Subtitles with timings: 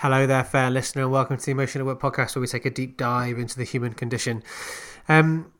[0.00, 2.64] Hello there, fair listener, and welcome to the Emotion at Work podcast, where we take
[2.64, 4.42] a deep dive into the human condition.
[5.10, 5.52] Um,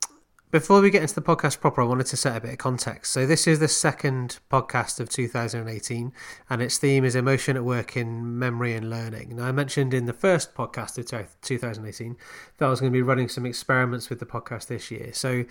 [0.49, 3.13] before we get into the podcast proper, I wanted to set a bit of context.
[3.13, 6.11] So, this is the second podcast of 2018,
[6.49, 9.35] and its theme is emotion at work in memory and learning.
[9.35, 11.05] Now, I mentioned in the first podcast of
[11.41, 12.17] 2018
[12.57, 15.13] that I was going to be running some experiments with the podcast this year.
[15.13, 15.45] So,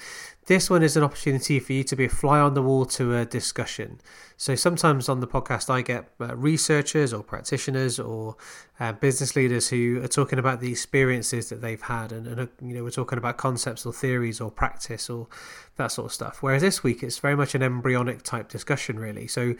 [0.50, 3.16] this one is an opportunity for you to be a fly on the wall to
[3.16, 4.00] a discussion.
[4.36, 8.36] So, sometimes on the podcast, I get uh, researchers or practitioners or
[8.80, 12.74] uh, business leaders who are talking about the experiences that they've had, and, and you
[12.74, 15.28] know, we're talking about concepts or theories or practice practice or
[15.76, 16.42] that sort of stuff.
[16.42, 19.26] Whereas this week it's very much an embryonic type discussion, really.
[19.26, 19.54] So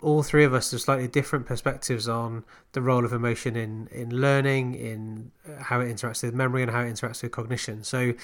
[0.00, 4.20] all three of us have slightly different perspectives on the role of emotion in in
[4.20, 7.84] learning, in uh, how it interacts with memory, and how it interacts with cognition.
[7.84, 8.14] So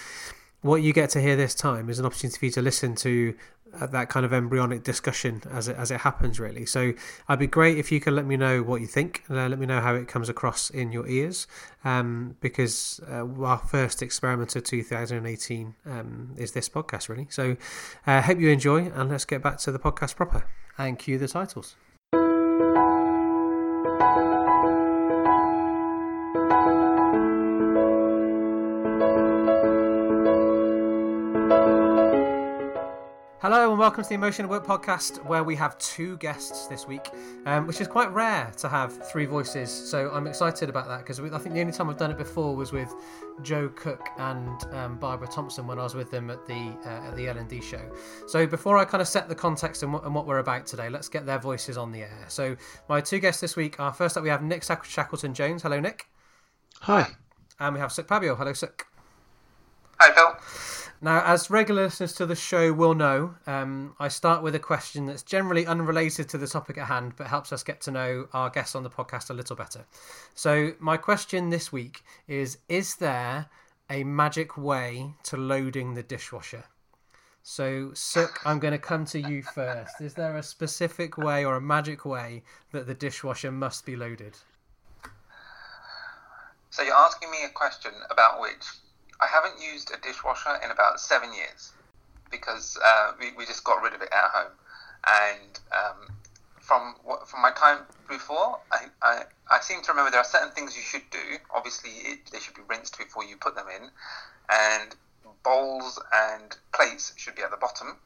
[0.63, 3.35] what you get to hear this time is an opportunity for you to listen to
[3.81, 6.67] that kind of embryonic discussion as it as it happens really.
[6.67, 6.93] So
[7.29, 9.67] i'd be great if you could let me know what you think uh, let me
[9.67, 11.47] know how it comes across in your ears.
[11.85, 17.27] Um, because uh, our first experiment of 2018 um, is this podcast really.
[17.31, 17.57] So
[18.07, 20.47] i uh, hope you enjoy and let's get back to the podcast proper.
[20.79, 21.77] And cue the titles
[33.43, 36.87] Hello and welcome to the Emotion at Work podcast, where we have two guests this
[36.87, 37.11] week,
[37.45, 39.69] um, which is quite rare to have three voices.
[39.69, 42.55] So I'm excited about that because I think the only time I've done it before
[42.55, 42.95] was with
[43.43, 47.17] Jo Cook and um, Barbara Thompson when I was with them at the uh, at
[47.17, 47.83] the L&D show.
[48.29, 51.09] So before I kind of set the context and, and, what we're about today, let's
[51.09, 52.27] get their voices on the air.
[52.29, 52.55] So
[52.89, 55.63] my two guests this week are first up we have Nick Shackleton Jones.
[55.63, 56.07] Hello, Nick.
[56.83, 57.09] Hi.
[57.59, 58.37] And we have Sukh Pabial.
[58.37, 58.85] Hello, Sukh.
[60.05, 60.37] Hi, Phil.
[61.01, 65.07] Now, as regular listeners to the show will know, um, I start with a question
[65.07, 68.51] that's generally unrelated to the topic at hand, but helps us get to know our
[68.51, 69.85] guests on the podcast a little better.
[70.35, 73.47] So, my question this week is Is there
[73.89, 76.65] a magic way to loading the dishwasher?
[77.45, 80.01] So, Sukh, I'm going to come to you first.
[80.01, 84.37] Is there a specific way or a magic way that the dishwasher must be loaded?
[86.71, 88.67] So, you're asking me a question about which
[89.23, 91.73] I haven't used a dishwasher in about seven years
[92.31, 94.53] because uh, we, we just got rid of it at home.
[95.07, 96.15] And um,
[96.61, 96.95] from
[97.27, 97.79] from my time
[98.09, 101.39] before, I, I, I seem to remember there are certain things you should do.
[101.55, 103.91] Obviously, it, they should be rinsed before you put them in,
[104.51, 104.95] and
[105.45, 107.97] bowls and plates should be at the bottom,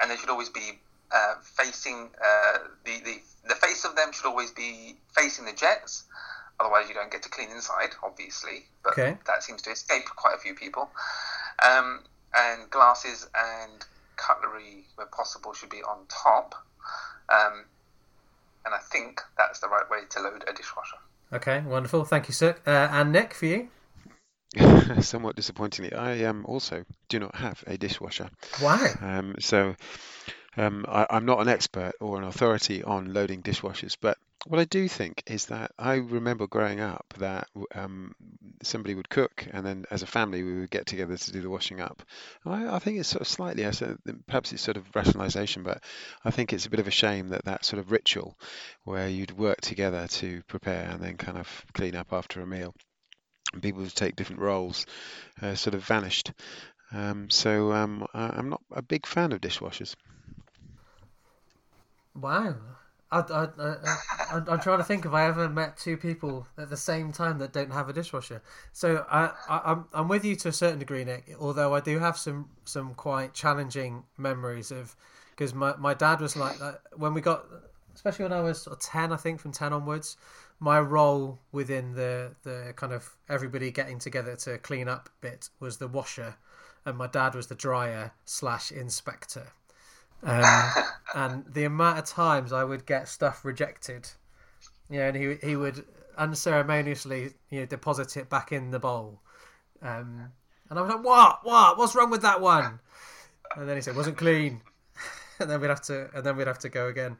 [0.00, 0.80] and they should always be
[1.12, 6.04] uh, facing uh, the, the the face of them should always be facing the jets,
[6.60, 8.66] Otherwise, you don't get to clean inside, obviously.
[8.84, 9.16] But okay.
[9.26, 10.90] that seems to escape quite a few people.
[11.64, 12.00] Um,
[12.34, 13.84] and glasses and
[14.16, 16.54] cutlery, where possible, should be on top.
[17.28, 17.64] Um,
[18.64, 20.96] and I think that's the right way to load a dishwasher.
[21.32, 22.04] Okay, wonderful.
[22.04, 22.56] Thank you, sir.
[22.66, 23.68] Uh, and Nick, for you?
[25.00, 28.30] Somewhat disappointingly, I um, also do not have a dishwasher.
[28.58, 28.92] Why?
[29.00, 29.76] Um, so
[30.56, 34.64] um, I, am not an expert or an authority on loading dishwashers, but what I
[34.64, 38.14] do think is that I remember growing up that um,
[38.62, 41.50] somebody would cook, and then as a family we would get together to do the
[41.50, 42.02] washing up.
[42.46, 43.64] I, I, think it's sort of slightly,
[44.26, 45.84] perhaps it's sort of rationalisation, but
[46.24, 48.38] I think it's a bit of a shame that that sort of ritual,
[48.84, 52.74] where you'd work together to prepare and then kind of clean up after a meal,
[53.52, 54.86] and people would take different roles,
[55.42, 56.32] uh, sort of vanished.
[56.92, 59.96] Um, so um, I, I'm not a big fan of dishwashers.
[62.14, 62.56] Wow.
[63.12, 66.76] I, I, I, am trying to think if I ever met two people at the
[66.76, 68.40] same time that don't have a dishwasher.
[68.72, 71.34] So I, I, I'm, I'm with you to a certain degree, Nick.
[71.40, 74.94] Although I do have some, some quite challenging memories of,
[75.30, 76.56] because my, my dad was like
[76.94, 77.46] when we got,
[77.94, 80.16] especially when I was ten, I think from ten onwards,
[80.60, 85.78] my role within the, the kind of everybody getting together to clean up bit was
[85.78, 86.36] the washer,
[86.84, 89.48] and my dad was the dryer slash inspector.
[90.22, 90.44] Um,
[91.14, 94.08] and the amount of times I would get stuff rejected,
[94.88, 95.84] you know, and he he would
[96.18, 99.20] unceremoniously you know deposit it back in the bowl,
[99.82, 100.30] um,
[100.68, 101.40] and I was like, "What?
[101.42, 101.78] What?
[101.78, 102.80] What's wrong with that one?"
[103.56, 104.60] And then he said, "Wasn't clean,"
[105.40, 107.16] and then we'd have to and then we'd have to go again.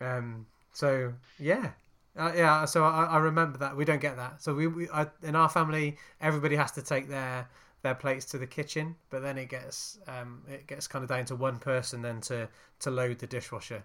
[0.00, 1.70] Um, so yeah,
[2.16, 2.64] uh, yeah.
[2.64, 4.42] So I, I remember that we don't get that.
[4.42, 7.48] So we, we I, in our family, everybody has to take their
[7.82, 11.24] their plates to the kitchen, but then it gets um, it gets kind of down
[11.26, 12.48] to one person then to
[12.80, 13.84] to load the dishwasher.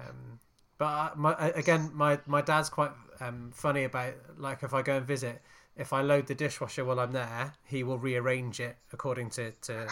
[0.00, 0.40] Um,
[0.78, 4.96] but I, my, again, my my dad's quite um, funny about like if I go
[4.96, 5.40] and visit,
[5.76, 9.88] if I load the dishwasher while I'm there, he will rearrange it according to, to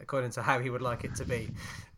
[0.00, 1.50] according to how he would like it to be.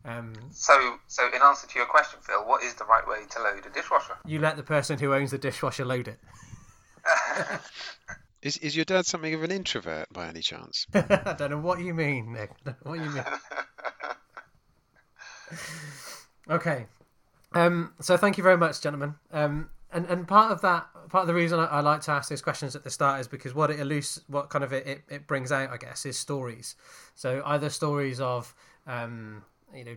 [0.05, 3.41] Um, so, so in answer to your question, Phil, what is the right way to
[3.41, 4.17] load a dishwasher?
[4.25, 6.19] You let the person who owns the dishwasher load it.
[8.43, 10.85] Is is your dad something of an introvert by any chance?
[10.93, 12.51] I don't know what you mean, Nick.
[12.83, 13.23] What you mean?
[16.49, 16.85] okay.
[17.53, 19.15] Um, so thank you very much, gentlemen.
[19.31, 22.29] Um, and and part of that, part of the reason I, I, like to ask
[22.29, 25.03] these questions at the start is because what it eludes, what kind of it, it,
[25.09, 26.75] it brings out, I guess, is stories.
[27.15, 28.53] So either stories of
[28.85, 29.43] um,
[29.75, 29.95] you know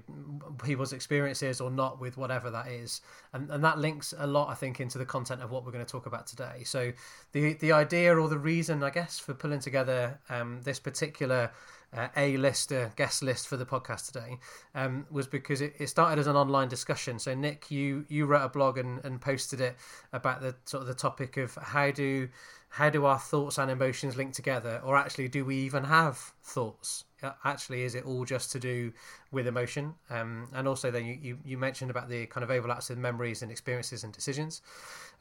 [0.64, 3.00] people's experiences or not with whatever that is.
[3.32, 5.84] And and that links a lot i think into the content of what we're going
[5.84, 6.62] to talk about today.
[6.64, 6.92] So
[7.32, 11.50] the the idea or the reason i guess for pulling together um, this particular
[11.96, 14.38] uh, a list uh, guest list for the podcast today
[14.74, 17.18] um, was because it, it started as an online discussion.
[17.18, 19.76] So nick you you wrote a blog and, and posted it
[20.12, 22.28] about the sort of the topic of how do
[22.76, 24.82] how do our thoughts and emotions link together?
[24.84, 27.04] Or actually do we even have thoughts?
[27.42, 28.92] Actually is it all just to do
[29.32, 29.94] with emotion?
[30.10, 33.40] Um, and also then you, you, you, mentioned about the kind of overlaps with memories
[33.40, 34.60] and experiences and decisions.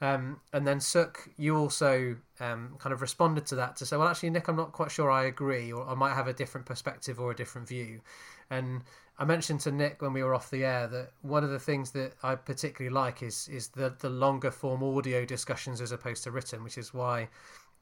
[0.01, 4.09] Um, and then Sukh you also um, kind of responded to that to say well
[4.09, 7.21] actually Nick I'm not quite sure I agree or I might have a different perspective
[7.21, 8.01] or a different view.
[8.49, 8.81] And
[9.17, 11.91] I mentioned to Nick when we were off the air that one of the things
[11.91, 16.31] that I particularly like is is the the longer form audio discussions as opposed to
[16.31, 17.29] written which is why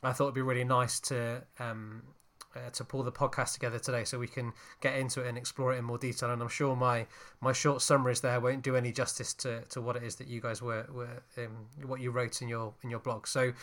[0.03, 2.03] I thought it'd be really nice to um,
[2.55, 5.73] uh, to pull the podcast together today so we can get into it and explore
[5.73, 6.29] it in more detail.
[6.29, 7.07] And I'm sure my
[7.41, 10.41] my short summaries there won't do any justice to, to what it is that you
[10.41, 13.27] guys were were um, what you wrote in your in your blog.
[13.27, 13.53] So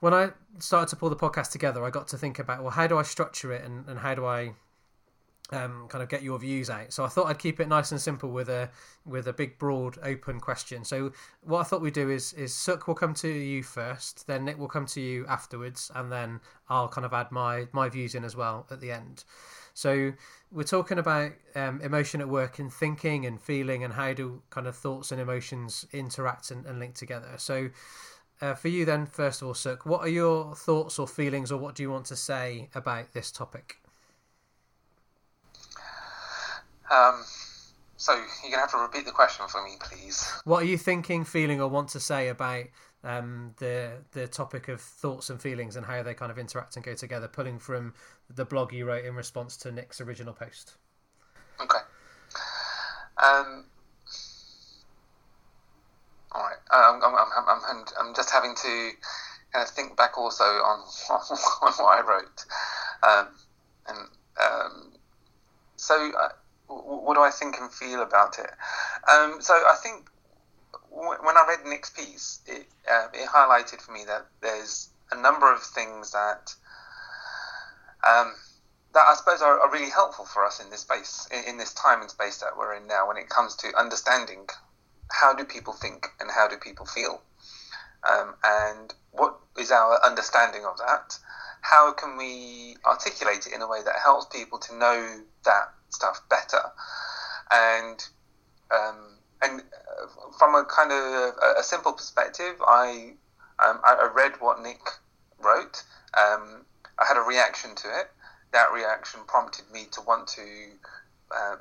[0.00, 2.86] when I started to pull the podcast together, I got to think about well, how
[2.86, 4.54] do I structure it and, and how do I
[5.52, 6.92] um, kind of get your views out.
[6.92, 8.70] So I thought I'd keep it nice and simple with a
[9.04, 10.84] with a big, broad, open question.
[10.84, 11.12] So
[11.42, 14.58] what I thought we'd do is is Sukh will come to you first, then Nick
[14.58, 18.24] will come to you afterwards, and then I'll kind of add my my views in
[18.24, 19.24] as well at the end.
[19.74, 20.12] So
[20.52, 24.66] we're talking about um, emotion at work and thinking and feeling and how do kind
[24.66, 27.34] of thoughts and emotions interact and, and link together.
[27.36, 27.70] So.
[28.42, 31.58] Uh, for you, then, first of all, Sukh, what are your thoughts or feelings, or
[31.58, 33.79] what do you want to say about this topic?
[36.90, 37.22] Um,
[37.96, 40.26] so you're gonna have to repeat the question for me, please.
[40.44, 42.64] What are you thinking, feeling, or want to say about
[43.04, 46.84] um, the the topic of thoughts and feelings and how they kind of interact and
[46.84, 47.28] go together?
[47.28, 47.92] Pulling from
[48.34, 50.78] the blog you wrote in response to Nick's original post.
[51.60, 51.78] Okay.
[53.22, 53.66] Um.
[56.32, 56.56] All right.
[56.70, 58.90] I'm, I'm, I'm, I'm, I'm just having to
[59.52, 62.44] kind of think back also on on what I wrote,
[63.02, 63.28] um,
[63.86, 64.08] and
[64.42, 64.92] um,
[65.76, 66.12] so.
[66.18, 66.30] Uh,
[66.70, 68.50] what do I think and feel about it?
[69.10, 70.08] Um, so I think
[70.90, 75.52] when I read Nick's piece, it, uh, it highlighted for me that there's a number
[75.52, 76.54] of things that
[78.06, 78.32] um,
[78.94, 81.74] that I suppose are, are, really helpful for us in this space, in, in, this
[81.74, 84.46] time and space that we're in now, when it comes to understanding
[85.10, 87.20] how do people think and how do people feel,
[88.10, 91.18] um, and what is our understanding of that.
[91.60, 96.20] How can we articulate it in a way that helps people to know that stuff
[96.28, 96.62] better.
[97.50, 98.04] And
[98.70, 100.06] um, and uh,
[100.38, 103.14] from a kind of a, simple perspective, I
[103.64, 104.80] um, I read what Nick
[105.42, 105.82] wrote.
[106.16, 106.64] Um,
[106.98, 108.10] I had a reaction to it.
[108.52, 110.42] That reaction prompted me to want to
[111.30, 111.58] um,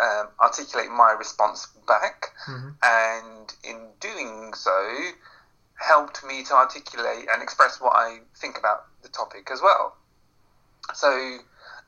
[0.00, 2.70] um, articulate my response back, mm-hmm.
[2.82, 5.10] and in doing so,
[5.74, 9.96] helped me to articulate and express what I think about the topic as well.
[10.94, 11.38] So,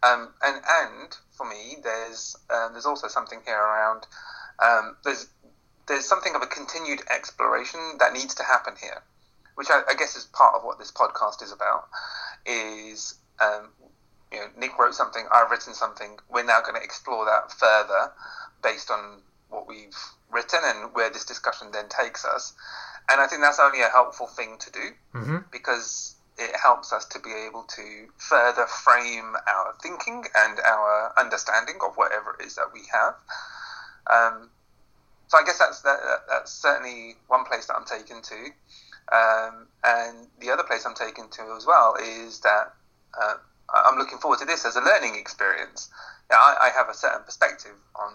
[0.02, 4.06] um, and and for me, there's um, there's also something here around
[4.62, 5.28] um, there's
[5.88, 9.02] there's something of a continued exploration that needs to happen here,
[9.56, 11.88] which I, I guess is part of what this podcast is about.
[12.46, 13.68] Is um,
[14.32, 16.18] you know Nick wrote something, I've written something.
[16.30, 18.12] We're now going to explore that further
[18.62, 19.96] based on what we've
[20.30, 22.54] written and where this discussion then takes us.
[23.10, 25.36] And I think that's only a helpful thing to do mm-hmm.
[25.50, 31.76] because it helps us to be able to further frame our thinking and our understanding
[31.84, 33.14] of whatever it is that we have.
[34.10, 34.50] Um,
[35.28, 38.44] so I guess that's that, that's certainly one place that I'm taken to,
[39.14, 42.74] um, and the other place I'm taken to as well is that
[43.20, 43.34] uh,
[43.72, 45.90] I'm looking forward to this as a learning experience.
[46.30, 48.12] Yeah, I, I, have a certain perspective on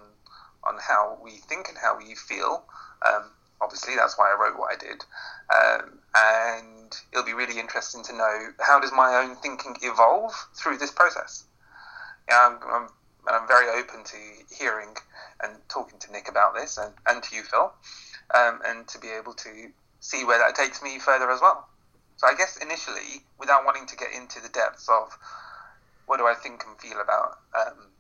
[0.64, 2.64] on how we think and how we feel.
[3.06, 3.24] Um,
[3.62, 5.04] obviously, that's why I wrote what I did,
[5.54, 10.78] um, and it'll be really interesting to know how does my own thinking evolve through
[10.78, 11.46] this process.
[12.30, 12.90] Yeah, I'm, I'm,
[13.28, 14.18] I'm very open to
[14.56, 14.96] hearing
[15.44, 17.72] and talking to Nick about this, and, and to you, Phil,
[18.34, 21.68] um, and to be able to see where that takes me further as well.
[22.18, 25.18] So I guess initially, without wanting to get into the depths of
[26.08, 27.92] what do I think and feel about um,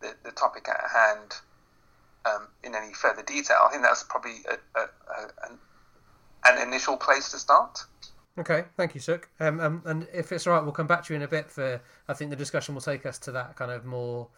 [0.00, 1.34] the, the topic at hand
[2.24, 5.58] um, in any further detail, I think that's probably a, a, a, an,
[6.44, 7.78] an initial place to start.
[8.38, 9.24] Okay, thank you, Sukh.
[9.40, 11.50] Um, um, and if it's all right, we'll come back to you in a bit
[11.50, 11.80] for.
[12.08, 14.28] I think the discussion will take us to that kind of more,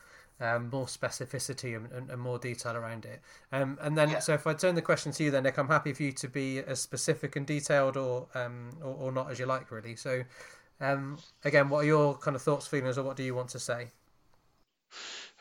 [0.40, 3.20] um, more specificity and, and, and more detail around it.
[3.52, 4.18] Um, and then, Yeah.
[4.20, 6.28] so if I turn the question to you, then Nick, I'm happy for you to
[6.28, 9.94] be as specific and detailed, or um, or, or not as you like, really.
[9.94, 10.24] So,
[10.80, 13.60] um, again, what are your kind of thoughts, feelings, or what do you want to
[13.60, 13.88] say?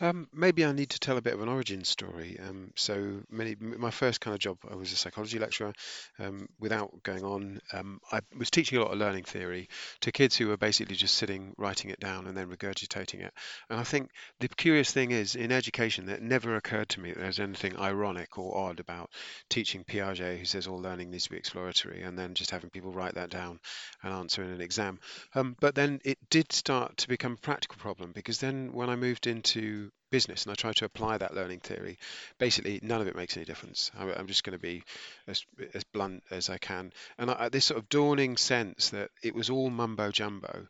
[0.01, 2.39] Um, maybe I need to tell a bit of an origin story.
[2.39, 5.73] Um, so many, my first kind of job, I was a psychology lecturer.
[6.17, 10.35] Um, without going on, um, I was teaching a lot of learning theory to kids
[10.35, 13.31] who were basically just sitting, writing it down, and then regurgitating it.
[13.69, 17.19] And I think the curious thing is, in education, that never occurred to me that
[17.19, 19.11] there's anything ironic or odd about
[19.49, 22.91] teaching Piaget, who says all learning needs to be exploratory, and then just having people
[22.91, 23.59] write that down
[24.01, 24.99] and answer in an exam.
[25.35, 28.95] Um, but then it did start to become a practical problem because then when I
[28.95, 31.97] moved into business and I try to apply that learning theory,
[32.37, 33.91] basically none of it makes any difference.
[33.97, 34.83] I, I'm just going to be
[35.27, 36.91] as, as blunt as I can.
[37.17, 40.65] And I, this sort of dawning sense that it was all mumbo jumbo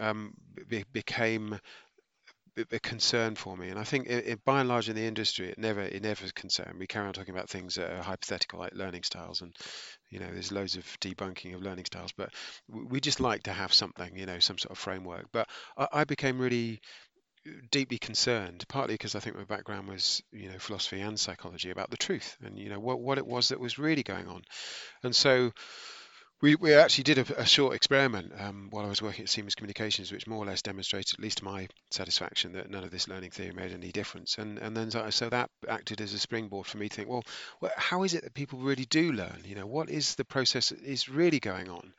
[0.00, 0.34] um,
[0.68, 1.60] be, became
[2.72, 5.48] a concern for me, and I think it, it, by and large in the industry,
[5.48, 6.78] it never it never concerned.
[6.78, 9.54] We carry on talking about things that are hypothetical, like learning styles, and
[10.10, 12.30] you know, there's loads of debunking of learning styles, but
[12.68, 15.26] we just like to have something, you know, some sort of framework.
[15.32, 16.80] But I, I became really
[17.70, 21.90] deeply concerned, partly because I think my background was, you know, philosophy and psychology about
[21.90, 24.42] the truth and you know what what it was that was really going on,
[25.02, 25.52] and so
[26.42, 29.54] we, we actually did a, a short experiment um, while I was working at Siemens
[29.54, 33.08] Communications, which more or less demonstrated, at least to my satisfaction, that none of this
[33.08, 34.36] learning theory made any difference.
[34.36, 37.24] And and then so, that acted as a springboard for me to think, well,
[37.60, 39.42] well, how is it that people really do learn?
[39.44, 41.94] You know, what is the process that is really going on?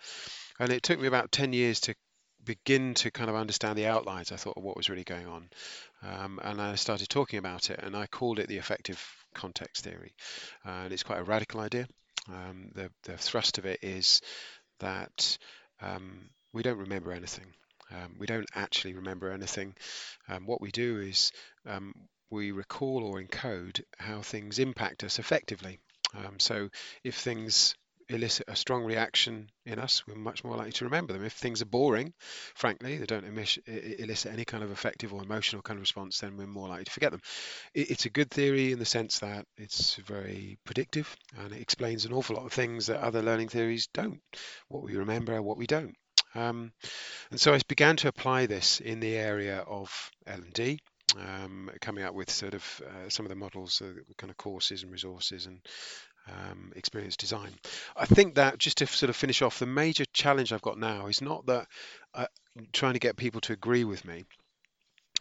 [0.60, 1.96] And it took me about ten years to
[2.48, 4.32] begin to kind of understand the outlines.
[4.32, 5.50] I thought of what was really going on,
[6.02, 9.00] um, and I started talking about it, and I called it the affective
[9.34, 10.16] context theory.
[10.66, 11.88] Uh, and it's quite a radical idea.
[12.30, 14.22] Um, the, the thrust of it is
[14.80, 15.38] that
[15.82, 17.54] um, we don't remember anything.
[17.92, 19.76] Um, we don't actually remember anything.
[20.28, 21.32] Um, what we do is
[21.66, 21.94] um,
[22.30, 25.80] we recall or encode how things impact us effectively.
[26.40, 26.70] So
[27.04, 27.76] if things
[28.10, 31.24] elicit a strong reaction in us, we're much more likely to remember them.
[31.24, 32.14] If things are boring,
[32.56, 33.60] frankly, they don't emis-
[34.00, 36.92] elicit any kind of effective or emotional kind of response, then we're more likely to
[36.92, 37.22] forget them.
[37.74, 42.06] It, it's a good theory in the sense that it's very predictive and it explains
[42.06, 44.22] an awful lot of things that other learning theories don't.
[44.68, 45.96] What we remember, what we don't.
[46.36, 46.72] Um,
[47.32, 50.80] and so I began to apply this in the area of L&D,
[51.16, 54.84] um, coming up with sort of uh, some of the models, uh, kind of courses
[54.84, 55.62] and resources and
[56.30, 57.52] um, experience design.
[57.96, 61.08] I think that just to sort of finish off, the major challenge I've got now
[61.08, 61.68] is not that
[62.14, 62.28] I'm
[62.74, 64.26] trying to get people to agree with me,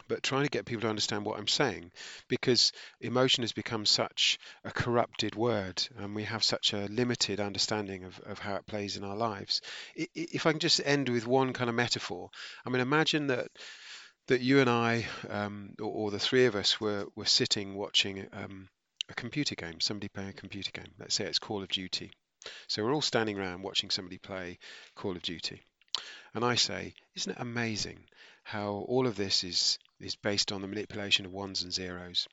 [0.08, 1.90] but trying to get people to understand what I'm saying,
[2.28, 8.04] because emotion has become such a corrupted word, and we have such a limited understanding
[8.04, 9.60] of, of how it plays in our lives.
[9.96, 12.30] If I can just end with one kind of metaphor,
[12.64, 13.48] I mean, imagine that
[14.28, 18.26] that you and I, um, or, or the three of us, were were sitting watching
[18.32, 18.68] um,
[19.08, 20.92] a computer game, somebody playing a computer game.
[20.98, 22.10] Let's say it's Call of Duty.
[22.68, 24.58] So we're all standing around watching somebody play
[24.94, 25.62] Call of Duty.
[26.34, 28.04] And I say, isn't it amazing
[28.42, 32.28] how all of this is is based on the manipulation of ones and zeros?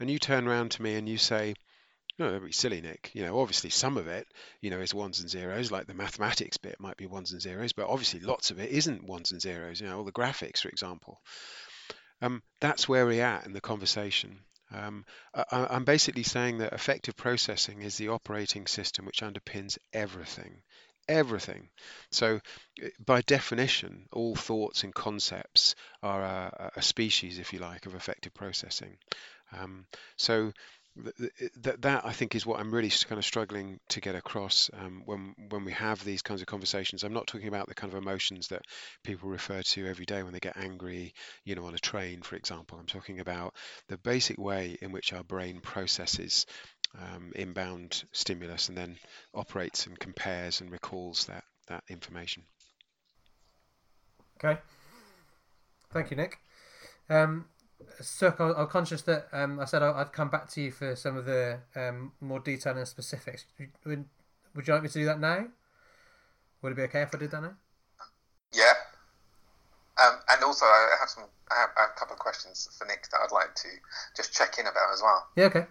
[0.00, 1.54] And you turn around to me and you say,
[2.18, 3.10] no, that'd be silly, Nick.
[3.14, 4.26] You know, obviously some of it,
[4.60, 7.72] you know, is ones and zeros, like the mathematics bit might be ones and zeros,
[7.72, 9.80] but obviously lots of it isn't ones and zeros.
[9.80, 11.20] You know, all the graphics, for example.
[12.20, 14.40] Um, that's where we're at in the conversation.
[14.72, 20.62] Um, I, I'm basically saying that effective processing is the operating system which underpins everything.
[21.08, 21.70] Everything.
[22.10, 22.40] So,
[22.82, 27.94] eh, by definition, all thoughts and concepts are a, a species, if you like, of
[27.94, 28.98] effective processing.
[29.58, 30.52] Um, so,
[31.62, 35.02] that that I think is what I'm really kind of struggling to get across um,
[35.04, 37.04] when when we have these kinds of conversations.
[37.04, 38.62] I'm not talking about the kind of emotions that
[39.04, 41.14] people refer to every day when they get angry,
[41.44, 42.78] you know, on a train, for example.
[42.78, 43.54] I'm talking about
[43.88, 46.46] the basic way in which our brain processes
[46.98, 48.96] um, inbound stimulus and then
[49.34, 52.42] operates and compares and recalls that that information.
[54.42, 54.60] Okay.
[55.92, 56.38] Thank you, Nick.
[57.10, 57.46] Um,
[58.00, 61.24] Sukh, I'm conscious that um, I said I'd come back to you for some of
[61.26, 63.44] the um, more detail and specifics.
[63.84, 64.04] Would,
[64.54, 65.46] would you like me to do that now?
[66.62, 67.54] Would it be okay if I did that now?
[68.52, 68.72] Yeah.
[70.02, 71.24] Um, and also, I have some.
[71.50, 73.68] I have, I have a couple of questions for Nick that I'd like to
[74.16, 75.26] just check in about as well.
[75.36, 75.44] Yeah.
[75.46, 75.66] Okay.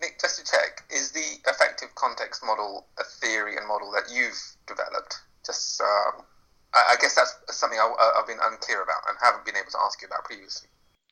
[0.00, 4.40] Nick, just to check, is the affective context model a theory and model that you've
[4.66, 5.20] developed?
[5.44, 6.24] Just, um,
[6.74, 9.78] I, I guess that's something I, have been unclear about and haven't been able to
[9.84, 10.68] ask you about previously.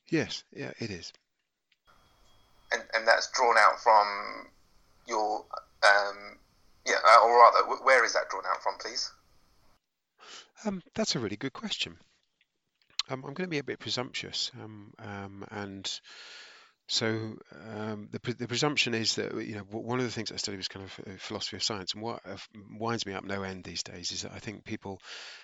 [0.09, 1.13] Yes, yeah, it is.
[2.73, 4.49] And and that's drawn out from
[5.07, 5.45] your
[5.83, 6.39] um,
[6.87, 9.11] yeah, uh, or rather, where is that drawn out from, please?
[10.65, 11.97] Um, that's a really good question.
[13.11, 16.01] Um, I'm going to be a bit presumptuous, um, um, and
[16.89, 17.37] so
[17.77, 20.69] um, the, the presumption is that you know one of the things I study was
[20.69, 22.37] kind of uh, philosophy of science, and what uh,
[22.79, 25.01] winds me up no end these days is that I think people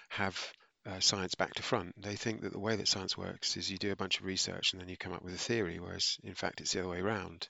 [0.09, 0.39] have
[0.87, 2.01] uh, science back to front.
[2.01, 4.73] They think that the way that science works is you do a bunch of research
[4.73, 7.01] and then you come up with a theory, whereas in fact it's the other way
[7.01, 7.49] around.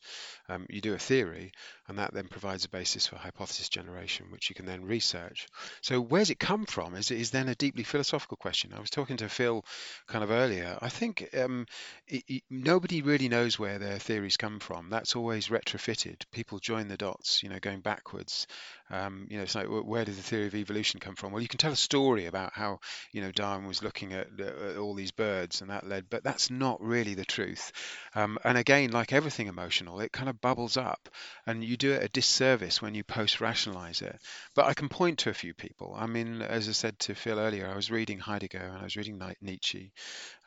[0.49, 1.53] Um, you do a theory
[1.89, 5.47] and that then provides a basis for hypothesis generation, which you can then research.
[5.83, 8.73] So where's it come from is, is then a deeply philosophical question.
[8.75, 9.65] I was talking to Phil
[10.07, 10.79] kind of earlier.
[10.81, 11.67] I think um,
[12.07, 14.89] it, it, nobody really knows where their theories come from.
[14.89, 16.23] That's always retrofitted.
[16.33, 18.47] People join the dots, you know, going backwards.
[18.91, 21.33] Um, you know, it's like where did the theory of evolution come from?
[21.33, 22.81] Well, you can tell a story about how
[23.13, 26.51] you know Darwin was looking at, at all these birds and that led, but that's
[26.51, 27.73] not really the truth.
[28.15, 31.09] Um, and again, like everything emotional, it kind of bubbles up,
[31.47, 34.19] and you do it a disservice when you post-rationalize it.
[34.55, 35.95] But I can point to a few people.
[35.97, 38.97] I mean, as I said to Phil earlier, I was reading Heidegger and I was
[38.97, 39.93] reading Nietzsche,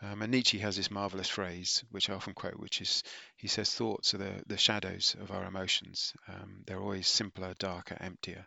[0.01, 3.03] um, and Nietzsche has this marvelous phrase, which I often quote, which is
[3.37, 6.13] he says, Thoughts are the, the shadows of our emotions.
[6.27, 8.43] Um, they're always simpler, darker, emptier.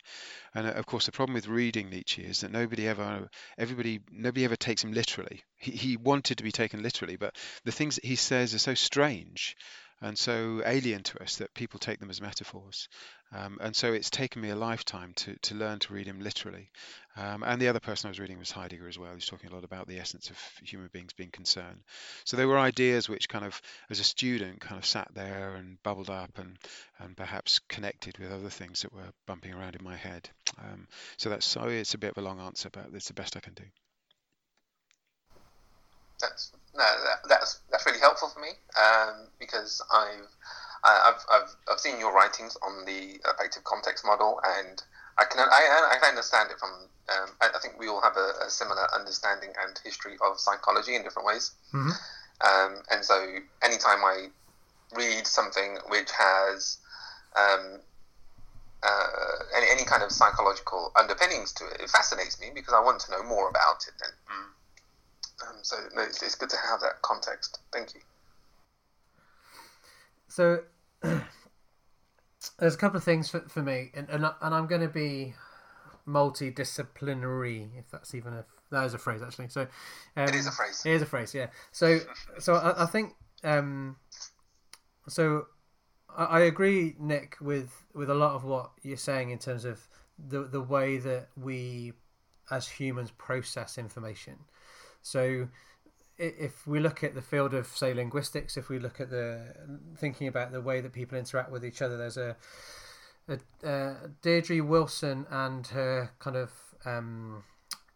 [0.52, 4.44] And uh, of course, the problem with reading Nietzsche is that nobody ever, everybody, nobody
[4.44, 5.44] ever takes him literally.
[5.56, 8.75] He, he wanted to be taken literally, but the things that he says are so
[8.75, 9.56] strange
[10.02, 12.88] and so alien to us that people take them as metaphors.
[13.33, 16.71] Um, and so it's taken me a lifetime to, to learn to read him literally.
[17.16, 19.14] Um, and the other person I was reading was Heidegger as well.
[19.14, 21.80] He's talking a lot about the essence of human beings being concerned.
[22.25, 25.80] So there were ideas which kind of, as a student, kind of sat there and
[25.83, 26.57] bubbled up and,
[26.99, 30.28] and perhaps connected with other things that were bumping around in my head.
[30.59, 33.37] Um, so that's sorry, it's a bit of a long answer, but it's the best
[33.37, 33.64] I can do.
[36.21, 40.28] That's no, that, that's that's really helpful for me um, because I've,
[40.84, 44.82] I've I've I've seen your writings on the affective context model, and
[45.18, 46.70] I can I, I can understand it from.
[47.10, 50.95] Um, I, I, think we all have a, a, similar understanding and history of psychology
[50.95, 51.90] in different ways, mm-hmm.
[52.47, 54.28] um, and so anytime I
[54.95, 56.78] read something which has
[57.34, 57.80] um,
[58.84, 59.06] uh,
[59.56, 63.10] any, any kind of psychological underpinnings to it, it fascinates me because I want to
[63.10, 63.95] know more about it.
[64.04, 64.50] And, mm.
[65.46, 67.58] Um, so no, it's, it's good to have that context.
[67.72, 68.00] Thank you.
[70.28, 70.60] So
[72.58, 75.34] there's a couple of things for, for me, and and, and I'm going to be
[76.06, 79.48] multidisciplinary, if that's even a that is a phrase actually.
[79.48, 79.62] So
[80.16, 80.82] um, it is a phrase.
[80.84, 81.48] It is a phrase, yeah.
[81.72, 82.00] So
[82.38, 83.96] so I, I think um,
[85.08, 85.46] so
[86.16, 89.80] I, I agree, Nick, with with a lot of what you're saying in terms of
[90.18, 91.92] the the way that we
[92.50, 94.38] as humans process information.
[95.02, 95.49] So
[96.19, 99.54] if we look at the field of say linguistics, if we look at the
[99.97, 102.36] thinking about the way that people interact with each other, there's a,
[103.28, 106.50] a uh, Deirdre Wilson and her kind of
[106.84, 107.43] um,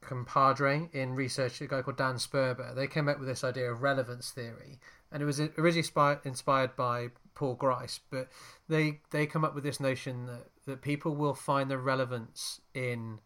[0.01, 2.75] compadre in research, a guy called Dan Sperber.
[2.75, 4.81] They came up with this idea of relevance theory,
[5.13, 8.29] and it was originally inspired, by Paul Grice, but
[8.69, 13.19] they they come up with this notion that, that people will find the relevance in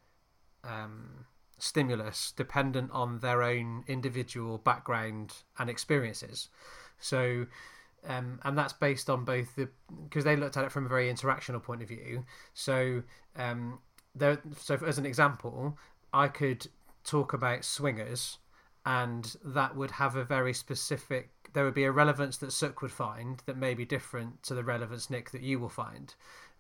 [0.64, 1.26] um,
[1.58, 6.48] stimulus dependent on their own individual background and experiences.
[6.98, 7.46] So,
[8.06, 9.68] um, and that's based on both the
[10.04, 12.24] because they looked at it from a very interactional point of view.
[12.54, 13.02] So,
[13.36, 13.80] um,
[14.14, 15.78] there, so as an example,
[16.12, 16.66] I could
[17.04, 18.38] talk about swingers,
[18.84, 21.30] and that would have a very specific.
[21.52, 24.64] There would be a relevance that Sukh would find that may be different to the
[24.64, 26.14] relevance Nick that you will find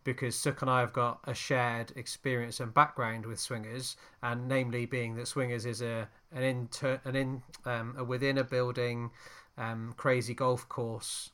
[0.04, 4.86] because Sukh and I have got a shared experience and background with swingers, and namely
[4.86, 9.10] being that swingers is a an inter an in um, a within a building
[9.56, 11.30] um, crazy golf course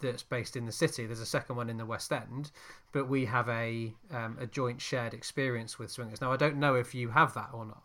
[0.00, 1.06] that's based in the city.
[1.06, 2.50] There's a second one in the West End,
[2.92, 6.20] but we have a um, a joint shared experience with swingers.
[6.20, 7.82] Now I don't know if you have that or not,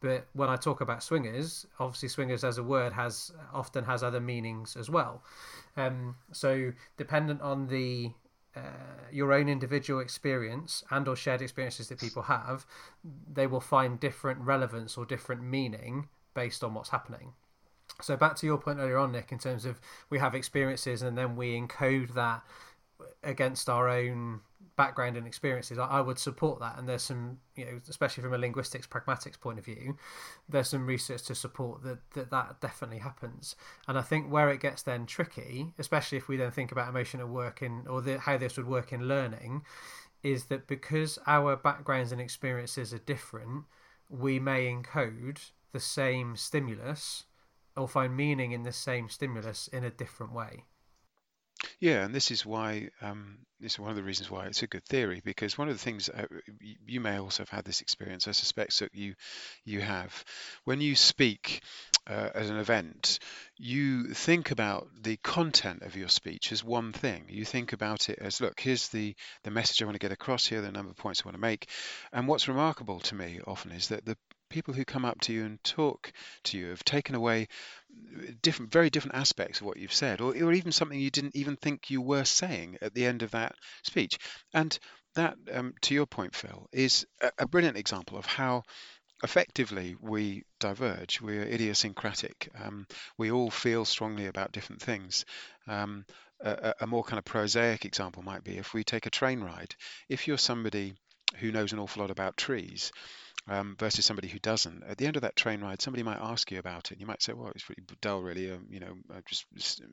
[0.00, 4.20] but when I talk about swingers, obviously swingers as a word has often has other
[4.20, 5.22] meanings as well.
[5.76, 8.12] Um, so dependent on the
[8.56, 8.60] uh,
[9.12, 12.66] your own individual experience and or shared experiences that people have
[13.32, 17.32] they will find different relevance or different meaning based on what's happening.
[18.02, 21.16] So back to your point earlier on nick in terms of we have experiences and
[21.16, 22.42] then we encode that
[23.22, 24.40] against our own
[24.76, 26.78] background and experiences, I, would support that.
[26.78, 29.96] And there's some, you know, especially from a linguistics pragmatics point of view,
[30.48, 33.56] there's some research to support that that, that definitely happens.
[33.88, 37.28] And I think where it gets then tricky, especially if we then think about emotional
[37.28, 39.62] work in or the, how this would work in learning,
[40.22, 43.64] is that because our backgrounds and experiences are different,
[44.08, 47.24] we may encode the same stimulus
[47.76, 50.64] or find meaning in the same stimulus in a different way.
[51.80, 54.66] Yeah, and this is why um, this is one of the reasons why it's a
[54.66, 56.26] good theory because one of the things uh,
[56.86, 58.28] you, may also have had this experience.
[58.28, 59.14] I suspect that you
[59.64, 60.24] you have
[60.64, 61.62] when you speak
[62.06, 63.18] uh, at an event,
[63.56, 67.24] you think about the content of your speech as one thing.
[67.28, 70.46] You think about it as, look, here's the the message I want to get across
[70.46, 71.68] here, the number of points I want to make.
[72.12, 74.16] And what's remarkable to me often is that the
[74.56, 76.10] people who come up to you and talk
[76.42, 77.46] to you have taken away
[78.40, 81.56] different, very different aspects of what you've said, or, or even something you didn't even
[81.56, 84.18] think you were saying at the end of that speech.
[84.54, 84.78] And
[85.14, 88.62] that, um, to your point, Phil, is a, a brilliant example of how
[89.22, 91.20] effectively we diverge.
[91.20, 92.48] We're idiosyncratic.
[92.58, 92.86] Um,
[93.18, 95.26] we all feel strongly about different things.
[95.68, 96.06] Um,
[96.40, 99.74] a, a, more kind of prosaic example might be if we take a train ride.
[100.08, 100.94] If you're somebody
[101.36, 102.92] who knows an awful lot about trees,
[103.48, 104.82] um, versus somebody who doesn't.
[104.84, 107.06] At the end of that train ride, somebody might ask you about it, and you
[107.06, 108.50] might say, "Well, it's pretty dull, really.
[108.50, 109.46] Um, you know, I just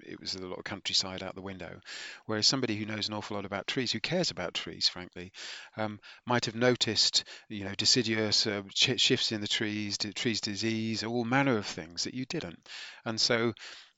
[0.06, 1.80] it was a lot of countryside out the window."
[2.26, 5.32] Whereas somebody who knows an awful lot about trees, who cares about trees, frankly,
[5.78, 11.24] um, might have noticed, you know, deciduous uh, shifts in the trees, trees disease, all
[11.24, 12.68] manner of things that you didn't.
[13.06, 13.54] And so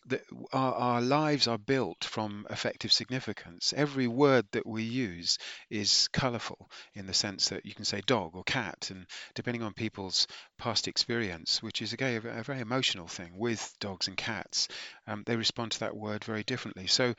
[0.07, 0.21] that
[0.53, 3.73] our, our, lives are built from affective significance.
[3.75, 5.37] Every word that we use
[5.69, 9.73] is colourful in the sense that you can say dog or cat, and depending on
[9.73, 14.67] people's past experience, which is again a, a very emotional thing with dogs and cats,
[15.07, 16.87] um, they respond to that word very differently.
[16.87, 17.13] So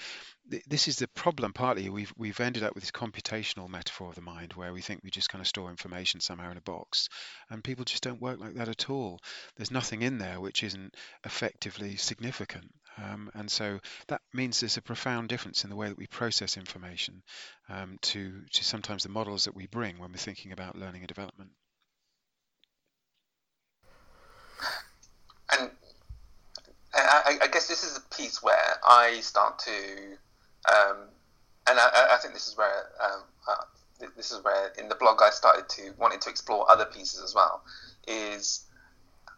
[0.67, 1.89] this is the problem partly.
[1.89, 5.11] We've we've ended up with this computational metaphor of the mind where we think we
[5.11, 7.09] just kind of store information somehow in a box
[7.51, 9.21] and people just don't work like that at all.
[9.57, 14.83] There's nothing in there which isn't effectively significant um, and so that means there's a
[14.83, 17.23] profound difference in the way that we process information
[17.69, 21.09] um, to to sometimes the models that we bring when we're thinking about learning and
[21.09, 21.51] development.
[25.51, 25.71] And
[26.95, 30.17] I, I guess this is a piece where I start to
[30.67, 30.97] um,
[31.69, 35.21] and I, I, think this is where um, uh, this is where in the blog
[35.23, 37.63] I started to wanting to explore other pieces as well.
[38.07, 38.65] Is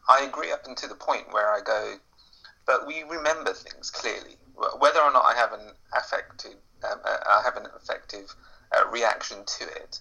[0.09, 1.97] I agree up until the point where I go,
[2.67, 4.37] but we remember things clearly,
[4.79, 6.57] whether or not I have an affected,
[6.91, 8.35] um, uh, I have an effective
[8.77, 10.01] uh, reaction to it.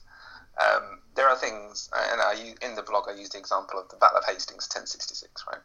[0.59, 3.97] Um, there are things, and I in the blog I used the example of the
[3.97, 5.45] Battle of Hastings, 1066.
[5.47, 5.61] Right,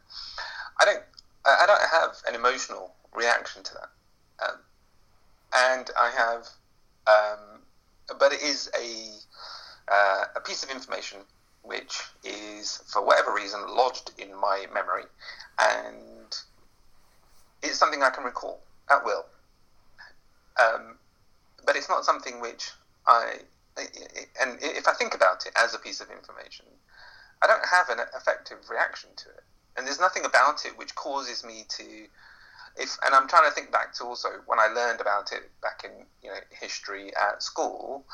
[0.79, 1.03] I don't,
[1.45, 3.89] I don't have an emotional reaction to that.
[4.45, 4.59] Um,
[5.55, 6.47] and I have,
[7.07, 7.61] um,
[8.19, 11.19] but it is a uh, a piece of information
[11.63, 15.03] which is, for whatever reason, lodged in my memory,
[15.59, 16.35] and
[17.61, 19.25] it's something I can recall at will.
[20.61, 20.97] Um,
[21.65, 22.69] but it's not something which
[23.07, 23.37] I,
[24.41, 26.65] and if I think about it as a piece of information,
[27.41, 29.43] I don't have an effective reaction to it,
[29.77, 32.07] and there's nothing about it which causes me to
[32.77, 35.83] if and I'm trying to think back to also when I learned about it back
[35.83, 35.91] in
[36.23, 38.05] you know history at school,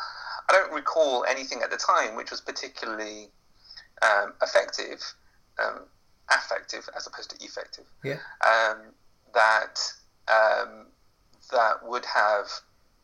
[0.50, 3.30] I don't recall anything at the time which was particularly
[4.02, 5.02] um, effective,
[5.64, 5.84] um,
[6.30, 7.86] affective as opposed to effective.
[8.04, 8.18] Yeah.
[8.46, 8.94] Um,
[9.34, 9.80] that
[10.28, 10.88] um,
[11.52, 12.48] that would have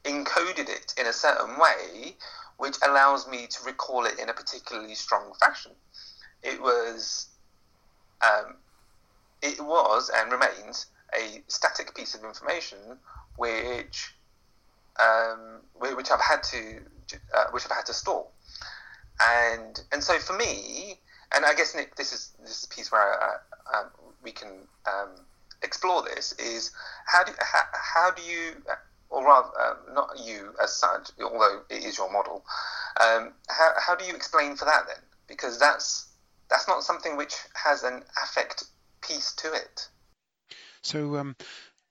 [0.03, 2.15] encoded it in a certain way,
[2.57, 5.71] which allows me to recall it in a particularly strong fashion.
[6.43, 7.27] It was.
[8.21, 8.55] Um,
[9.41, 10.87] it was and remains
[11.17, 12.77] a static piece of information
[13.37, 14.13] which
[14.99, 16.81] um, which I've had to
[17.35, 18.27] uh, which I've had to store,
[19.21, 20.99] and and so for me,
[21.35, 23.85] and I guess Nick, this is this is a piece where uh, um,
[24.23, 25.09] we can um,
[25.63, 26.71] explore this is
[27.05, 28.55] how do how, how do you
[29.09, 32.43] or rather um, not you as such, although it is your model,
[33.01, 35.03] um, how how do you explain for that then?
[35.27, 36.07] Because that's
[36.49, 38.65] that's not something which has an affect
[39.01, 39.87] piece to it.
[40.85, 41.35] So um,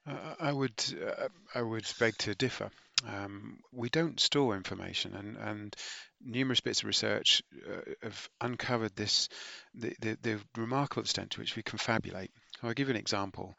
[0.07, 2.70] I would uh, I would beg to differ.
[3.07, 5.76] Um, we don't store information, and, and
[6.24, 9.28] numerous bits of research uh, have uncovered this
[9.74, 12.30] the, the, the, remarkable extent to which we confabulate.
[12.61, 13.59] So I'll give you an example.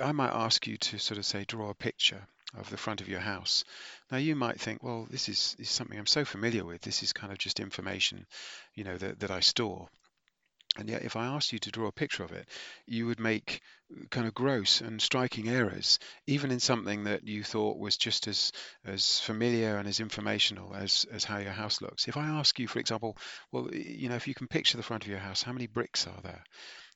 [0.00, 3.08] I might ask you to sort of say draw a picture of the front of
[3.08, 3.64] your house.
[4.10, 6.80] Now you might think, well, this is, is something I'm so familiar with.
[6.82, 8.26] This is kind of just information,
[8.74, 9.88] you know, that, that I store.
[10.78, 12.48] And yet, if I asked you to draw a picture of it,
[12.86, 17.42] you would make uh, kind of gross and striking errors, even in something that you
[17.42, 18.52] thought was just as
[18.84, 22.08] as familiar and as informational as as how your house looks.
[22.08, 23.16] If I ask you, for example,
[23.52, 26.06] well, you know, if you can picture the front of your house, how many bricks
[26.06, 26.44] are there?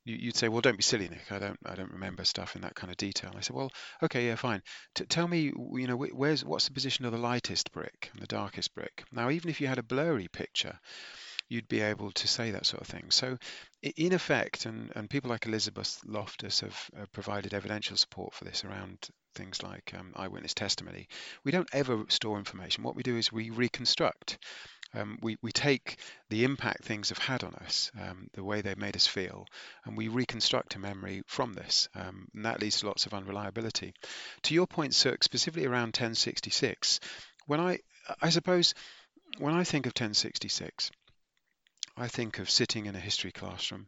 [0.04, 1.30] you'd say, "Well, don't be silly, Nick.
[1.30, 3.70] I don't, I don't remember stuff in that kind of detail." I said, "Well,
[4.02, 4.62] okay, yeah, fine.
[4.94, 8.26] T- tell me, you know, where's what's the position of the lightest brick and the
[8.26, 9.04] darkest brick?
[9.12, 10.78] Now, even if you had a blurry picture,
[11.50, 13.10] you'd be able to say that sort of thing.
[13.10, 13.36] So,
[13.82, 18.64] in effect, and, and people like Elizabeth Loftus have, have provided evidential support for this
[18.64, 21.08] around things like um, eyewitness testimony,
[21.44, 22.84] we don't ever store information.
[22.84, 24.38] What we do is we reconstruct.
[24.94, 25.98] Um, we, we take
[26.30, 29.46] the impact things have had on us, um, the way they've made us feel,
[29.84, 31.88] and we reconstruct a memory from this.
[31.94, 33.92] Um, and that leads to lots of unreliability.
[34.44, 37.00] To your point, Sir, specifically around 1066,
[37.46, 37.78] when I,
[38.20, 38.74] I suppose,
[39.38, 40.90] when I think of 1066,
[42.00, 43.86] I think of sitting in a history classroom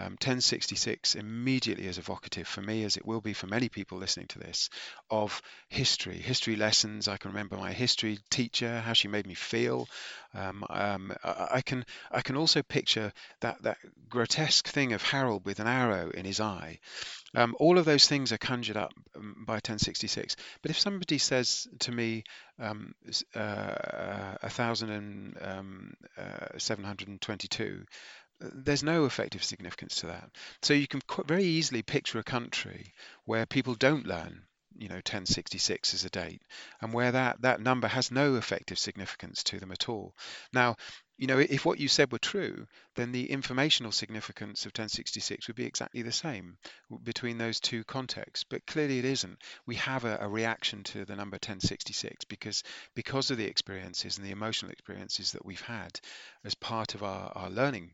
[0.00, 4.28] um, 1066 immediately is evocative for me, as it will be for many people listening
[4.28, 4.70] to this,
[5.10, 7.06] of history, history lessons.
[7.06, 9.88] I can remember my history teacher, how she made me feel.
[10.32, 13.76] Um, um, I, I, can I can also picture that that
[14.08, 16.78] grotesque thing of Harold with an arrow in his eye.
[17.34, 20.36] Um, all of those things are conjured up um, by 1066.
[20.62, 22.24] But if somebody says to me,
[22.58, 22.94] um,
[23.36, 23.74] uh,
[26.62, 27.84] 1722, um, uh,
[28.40, 30.30] there's no effective significance to that.
[30.62, 34.44] So you can very easily picture a country where people don't learn,
[34.78, 36.42] you know, 1066 as a date,
[36.80, 40.16] and where that that number has no effective significance to them at all.
[40.52, 40.76] Now,
[41.18, 45.56] you know, if what you said were true, then the informational significance of 1066 would
[45.56, 46.56] be exactly the same
[47.02, 48.44] between those two contexts.
[48.48, 49.38] But clearly it isn't.
[49.66, 52.62] We have a, a, reaction to the number 1066 because
[52.94, 56.00] because of the experiences and the emotional experiences that we've had
[56.42, 57.92] as part of our, our learning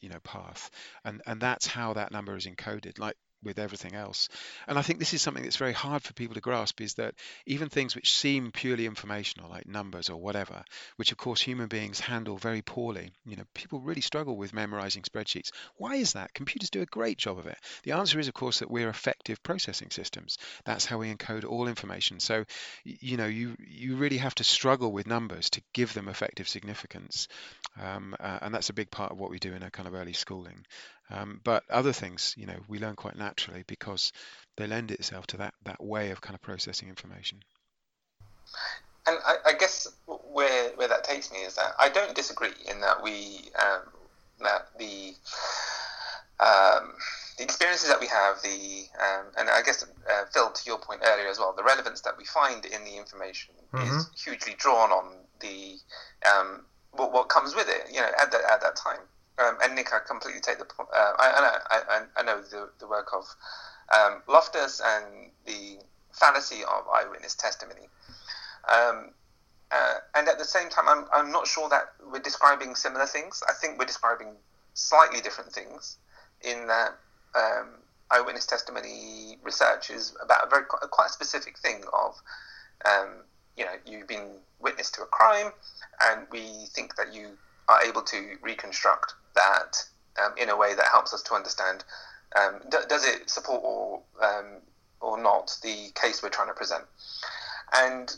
[0.00, 0.70] you know path.
[1.04, 2.98] And and that's how that number is encoded.
[2.98, 4.28] Like with everything else.
[4.66, 7.14] And i think this is something that's very hard for people to grasp is that
[7.46, 10.64] even things which seem purely informational like numbers or whatever
[10.96, 15.02] which of course human beings handle very poorly you know people really struggle with memorizing
[15.02, 15.50] spreadsheets.
[15.76, 16.34] Why is that?
[16.34, 17.58] Computers do a great job of it.
[17.84, 20.38] The answer is of course that we're effective processing systems.
[20.64, 22.20] That's how we encode all information.
[22.20, 22.44] So
[22.84, 27.28] you know you you really have to struggle with numbers to give them effective significance.
[27.80, 29.94] Um, uh, and that's a big part of what we do in a kind of
[29.94, 30.64] early schooling
[31.10, 34.12] um, but other things, you know, we learn quite naturally because
[34.56, 37.38] they lend itself to that, that way of kind of processing information.
[39.06, 42.80] And I, I guess where where that takes me is that I don't disagree in
[42.80, 43.82] that we um,
[44.40, 45.14] that the
[46.40, 46.92] um,
[47.38, 51.02] the experiences that we have, the um, and I guess uh, Phil, to your point
[51.04, 53.96] earlier as well, the relevance that we find in the information mm-hmm.
[53.96, 55.76] is hugely drawn on the
[56.28, 57.86] um, what, what comes with it.
[57.88, 59.00] You know, at that at that time.
[59.38, 60.88] Um, and Nick, I completely take the point.
[60.94, 63.24] Uh, I, I, I, know the, the work of
[63.94, 65.78] um, Loftus and the
[66.12, 67.88] fallacy of eyewitness testimony.
[68.72, 69.10] Um,
[69.70, 73.42] uh, and at the same time, I'm, I'm not sure that we're describing similar things.
[73.48, 74.28] I think we're describing
[74.74, 75.98] slightly different things
[76.42, 76.94] in that
[77.34, 77.68] um,
[78.10, 82.14] eyewitness testimony research is about a very a quite specific thing of,
[82.84, 83.08] um,
[83.56, 85.52] you know, you've been witness to a crime,
[86.04, 87.30] and we think that you
[87.68, 89.84] are able to reconstruct that
[90.22, 91.84] um, in a way that helps us to understand
[92.34, 94.60] um, d- does it support or um,
[95.00, 96.84] or not the case we're trying to present?
[97.72, 98.14] And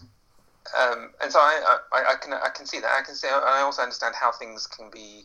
[0.78, 2.90] um, and so I, I, I, can I can see that.
[2.90, 5.24] I can see I also understand how things can be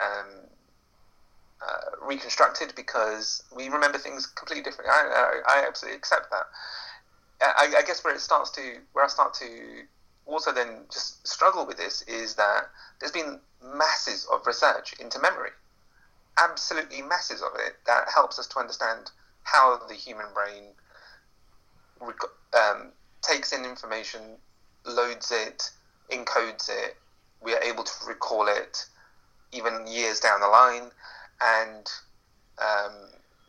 [0.00, 0.46] um,
[1.66, 4.92] uh, reconstructed because we remember things completely differently.
[4.92, 6.44] I, I, I absolutely accept that.
[7.40, 9.82] I, I guess where it starts to where I start to
[10.26, 15.50] also then just struggle with this is that there's been masses of research into memory,
[16.38, 19.10] absolutely masses of it that helps us to understand
[19.44, 20.64] how the human brain
[22.54, 24.20] um, takes in information,
[24.84, 25.70] loads it,
[26.10, 26.96] encodes it.
[27.40, 28.86] We are able to recall it
[29.52, 30.90] even years down the line,
[31.40, 31.90] and
[32.58, 32.92] um,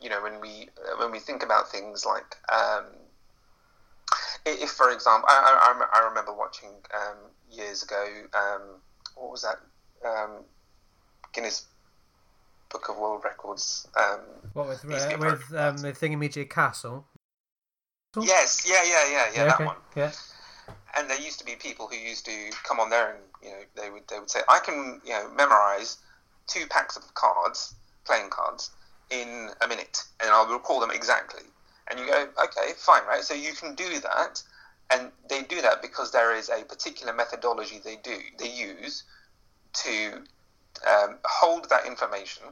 [0.00, 2.84] you know when we when we think about things like um,
[4.46, 7.16] if, for example, I, I, I remember watching um,
[7.50, 8.04] years ago.
[8.34, 8.60] Um,
[9.16, 9.58] what was that?
[10.06, 10.44] Um,
[11.32, 11.66] Guinness
[12.70, 13.88] Book of World Records.
[13.98, 14.20] Um,
[14.52, 17.06] what with uh, with um, the Thingamajig Castle?
[18.20, 19.64] Yes, yeah, yeah, yeah, yeah, that okay.
[19.64, 19.76] one.
[19.96, 20.12] Yeah.
[20.96, 23.60] And there used to be people who used to come on there and you know
[23.76, 25.98] they would they would say I can you know memorize
[26.46, 28.70] two packs of cards, playing cards,
[29.10, 31.42] in a minute, and I'll recall them exactly
[31.90, 33.22] and you go, okay, fine, right?
[33.22, 34.42] So you can do that,
[34.90, 39.04] and they do that because there is a particular methodology they do they use
[39.84, 40.22] to
[40.88, 42.44] um, hold that information,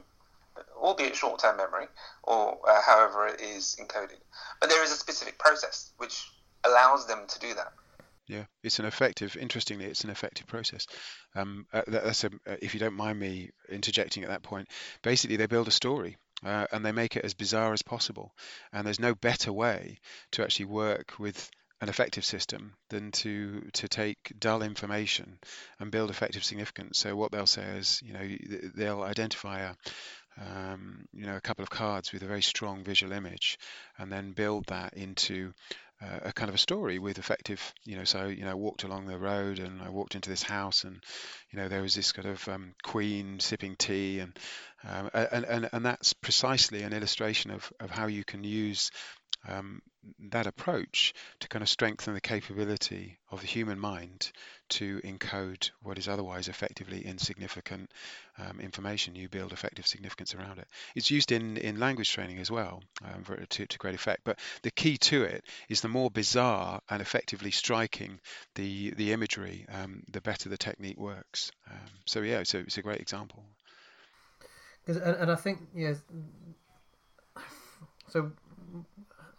[0.77, 1.87] albeit short-term memory,
[2.23, 4.19] or uh, however it is encoded.
[4.59, 6.31] But there is a specific process which
[6.63, 7.73] allows them to do that.
[8.27, 9.35] Yeah, it's an effective.
[9.35, 10.87] Interestingly, it's an effective process.
[11.35, 14.69] Um, uh, that's a, uh, if you don't mind me interjecting at that point.
[15.01, 18.33] Basically, they build a story uh, and they make it as bizarre as possible.
[18.71, 19.99] And there's no better way
[20.31, 21.49] to actually work with
[21.81, 25.37] an effective system than to to take dull information
[25.79, 26.97] and build effective significance.
[26.97, 28.27] So what they'll say is, you know,
[28.75, 29.73] they'll identify a
[30.41, 33.59] um, you know a couple of cards with a very strong visual image,
[33.97, 35.53] and then build that into
[36.23, 39.05] a kind of a story with effective, you know, so you know, I walked along
[39.05, 41.03] the road and I walked into this house and
[41.51, 44.37] you know there was this kind of um, queen sipping tea and,
[44.87, 48.91] um, and and and that's precisely an illustration of of how you can use
[49.47, 49.81] um,
[50.31, 54.31] that approach to kind of strengthen the capability of the human mind
[54.69, 57.91] to encode what is otherwise effectively insignificant
[58.37, 59.15] um, information.
[59.15, 60.67] You build effective significance around it.
[60.95, 64.21] It's used in, in language training as well um, for, to, to great effect.
[64.23, 68.19] But the key to it is the more bizarre and effectively striking
[68.55, 71.51] the the imagery, um, the better the technique works.
[71.69, 73.43] Um, so yeah, so it's a great example.
[74.87, 75.93] And, and I think yeah.
[78.09, 78.31] So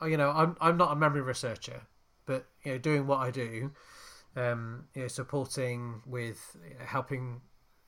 [0.06, 1.82] you know, I'm I'm not a memory researcher,
[2.26, 3.70] but you know, doing what I do,
[4.36, 7.40] um, you know, supporting with helping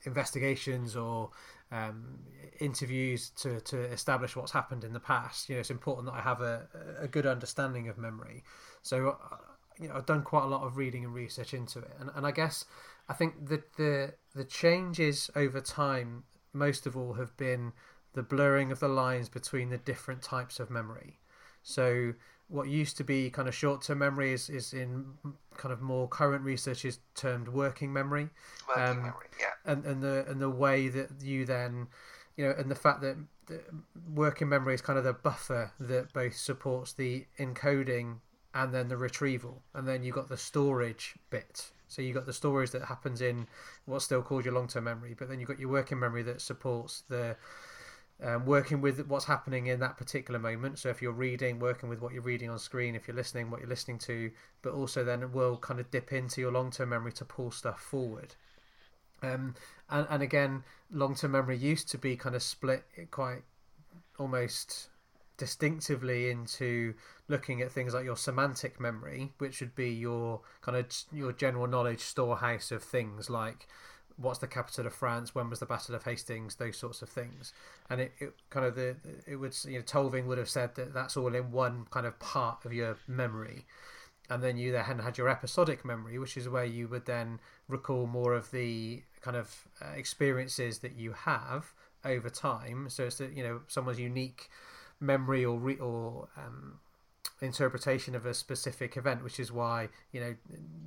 [0.05, 1.31] investigations or
[1.73, 2.19] um,
[2.61, 5.49] interviews to, to establish what's happened in the past.
[5.49, 6.69] You know, it's important that I have a,
[7.01, 8.45] a good understanding of memory.
[8.83, 9.37] So, uh,
[9.81, 12.27] you know, I've done quite a lot of reading and research into it, and, and
[12.27, 12.65] I guess
[13.09, 17.73] I think that the the changes over time, most of all, have been
[18.15, 21.19] the blurring of the lines between the different types of memory.
[21.67, 22.15] So
[22.49, 25.05] what used to be kind of short-term memory is, is in
[25.57, 28.29] kind of more current research is termed working memory.
[28.69, 29.47] Working um, memory, yeah.
[29.65, 31.89] And and the and the way that you then,
[32.37, 33.61] you know, and the fact that the
[34.15, 38.19] working memory is kind of the buffer that both supports the encoding
[38.55, 41.73] and then the retrieval, and then you got the storage bit.
[41.89, 43.49] So you got the storage that happens in
[43.87, 47.03] what's still called your long-term memory, but then you've got your working memory that supports
[47.09, 47.37] the
[48.23, 50.79] um, working with what's happening in that particular moment.
[50.79, 53.61] So if you're reading, working with what you're reading on screen, if you're listening, what
[53.61, 54.31] you're listening to,
[54.63, 57.81] but also then will kind of dip into your long term memory to pull stuff
[57.81, 58.35] forward.
[59.23, 59.55] Um,
[59.91, 63.43] and, and again, long term memory used to be kind of split quite
[64.19, 64.89] almost
[65.37, 66.95] distinctively into
[67.29, 71.67] looking at things like your semantic memory, which would be your kind of your general
[71.67, 73.67] knowledge storehouse of things like
[74.17, 77.53] what's the capital of France, when was the Battle of Hastings, those sorts of things.
[77.91, 80.95] And it, it kind of the it would you know Tulving would have said that
[80.95, 83.67] that's all in one kind of part of your memory.
[84.29, 88.07] And then you then had your episodic memory, which is where you would then recall
[88.07, 91.73] more of the kind of uh, experiences that you have
[92.05, 92.89] over time.
[92.89, 94.49] So it's that you know someone's unique
[95.01, 96.79] memory or re- or um,
[97.41, 100.35] interpretation of a specific event, which is why you know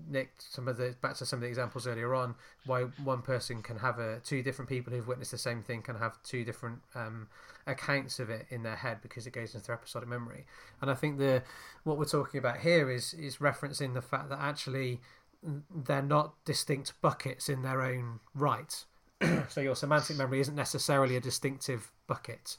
[0.10, 0.32] Nick.
[0.40, 2.36] Some of the back to some of the examples earlier on,
[2.66, 5.96] why one person can have a two different people who've witnessed the same thing can
[5.96, 7.28] have two different um,
[7.68, 10.46] accounts of it in their head because it goes into their episodic memory.
[10.82, 11.44] And I think the
[11.84, 15.02] what we're talking about here is is referencing the fact that actually
[15.44, 18.86] they're not distinct buckets in their own right.
[19.50, 22.58] so your semantic memory isn't necessarily a distinctive bucket.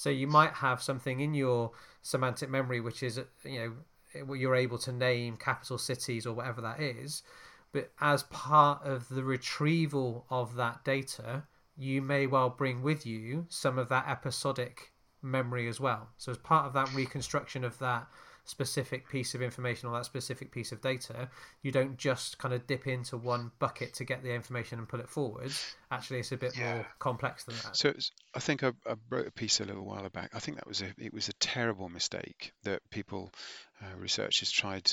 [0.00, 3.76] So you might have something in your semantic memory which is you
[4.14, 7.22] know you're able to name capital cities or whatever that is,
[7.70, 11.42] but as part of the retrieval of that data,
[11.76, 16.08] you may well bring with you some of that episodic memory as well.
[16.16, 18.06] So as part of that reconstruction of that
[18.50, 21.28] specific piece of information or that specific piece of data,
[21.62, 25.00] you don't just kind of dip into one bucket to get the information and pull
[25.00, 25.52] it forward.
[25.90, 26.74] Actually, it's a bit yeah.
[26.74, 27.76] more complex than that.
[27.76, 27.94] So
[28.34, 30.30] I think I, I, wrote a piece a little while back.
[30.34, 33.32] I think that was a it was a terrible mistake that people,
[33.80, 34.90] uh, researchers tried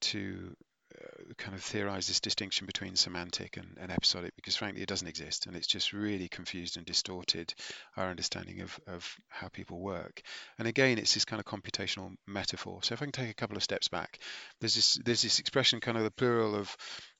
[0.00, 0.56] to
[1.36, 5.46] kind of theorize this distinction between semantic and, and, episodic because frankly it doesn't exist
[5.46, 7.52] and it's just really confused and distorted
[7.96, 10.22] our understanding of, of how people work.
[10.58, 12.80] And again it's this kind of computational metaphor.
[12.82, 14.18] So if i can take a couple of steps back
[14.60, 16.76] there's this there's this expression kind of the plural of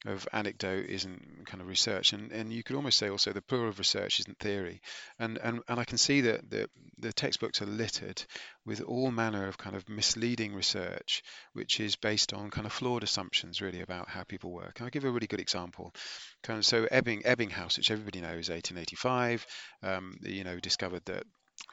[0.07, 3.69] of anecdote isn't kind of research and, and you could almost say also the plural
[3.69, 4.81] of research isn't theory.
[5.19, 8.23] And and, and I can see that the, the textbooks are littered
[8.65, 13.03] with all manner of kind of misleading research which is based on kind of flawed
[13.03, 14.79] assumptions really about how people work.
[14.79, 15.95] And I'll give a really good example.
[16.43, 19.47] Kind of so Ebbing Ebbinghaus which everybody knows 1885
[19.83, 21.25] um, you know discovered that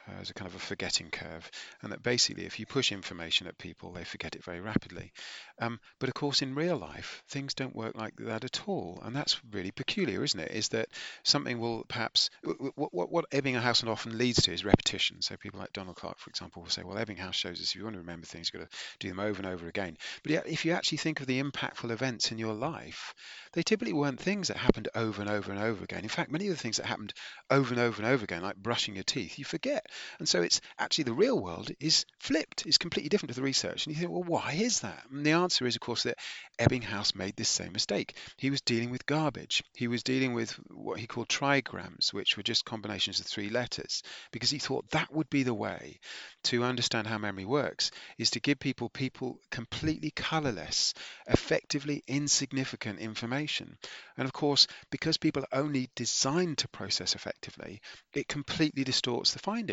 [0.07, 1.49] uh, as a kind of a forgetting curve,
[1.81, 5.11] and that basically if you push information at people, they forget it very rapidly.
[5.59, 9.15] Um, but of course, in real life, things don't work like that at all, and
[9.15, 10.51] that's really peculiar, isn't it?
[10.51, 10.89] Is that
[11.23, 12.29] something will perhaps
[12.75, 15.21] what what, what Ebbinghaus often leads to is repetition.
[15.21, 17.83] So people like Donald Clark, for example, will say, "Well, Ebbinghaus shows us if you
[17.83, 20.65] want to remember things, you've got to do them over and over again." But if
[20.65, 23.13] you actually think of the impactful events in your life,
[23.53, 26.03] they typically weren't things that happened over and over and over again.
[26.03, 27.13] In fact, many of the things that happened
[27.49, 29.91] over and over and over again, like brushing your teeth, you forget get.
[30.19, 33.85] And so it's actually the real world is flipped, it's completely different to the research.
[33.85, 35.03] And you think, well, why is that?
[35.11, 36.17] And the answer is, of course, that
[36.59, 38.15] Ebbinghaus made this same mistake.
[38.37, 39.63] He was dealing with garbage.
[39.75, 44.03] He was dealing with what he called trigrams, which were just combinations of three letters,
[44.31, 45.99] because he thought that would be the way
[46.43, 50.93] to understand how memory works, is to give people people completely colorless,
[51.27, 53.77] effectively insignificant information.
[54.17, 57.81] And of course, because people are only designed to process effectively,
[58.13, 59.66] it completely distorts the findings.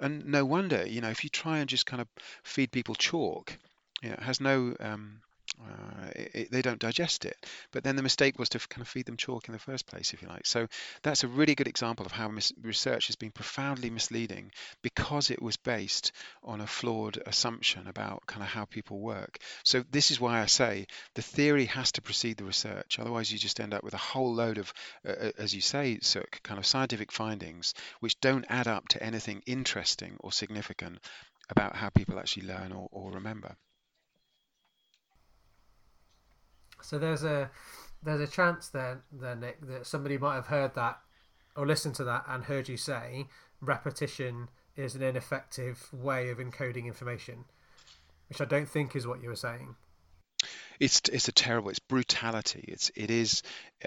[0.00, 2.08] And no wonder, you know, if you try and just kind of
[2.42, 3.56] feed people chalk,
[4.02, 5.22] you know, it has no um,
[5.68, 7.36] uh, it, it, they don't digest it.
[7.72, 10.12] But then the mistake was to kind of feed them chalk in the first place,
[10.12, 10.46] if you like.
[10.46, 10.66] So
[11.02, 14.52] that's a really good example of how mis- research has been profoundly misleading
[14.82, 19.38] because it was based on a flawed assumption about kind of how people work.
[19.64, 22.98] So this is why I say the theory has to precede the research.
[22.98, 24.72] Otherwise, you just end up with a whole load of,
[25.06, 25.98] uh, as you say,
[26.42, 30.98] kind of scientific findings which don't add up to anything interesting or significant
[31.48, 33.56] about how people actually learn or, or remember.
[36.84, 37.50] So there's a
[38.02, 40.98] there's a chance there, there, Nick, that somebody might have heard that
[41.56, 43.26] or listened to that and heard you say
[43.60, 47.44] repetition is an ineffective way of encoding information,
[48.28, 49.76] which I don't think is what you were saying.
[50.80, 51.70] It's it's a terrible.
[51.70, 52.64] It's brutality.
[52.66, 53.42] It's it is.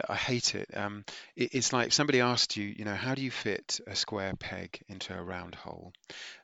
[0.08, 0.70] I hate it.
[0.76, 1.04] Um,
[1.36, 4.80] it, it's like somebody asked you, you know, how do you fit a square peg
[4.88, 5.92] into a round hole?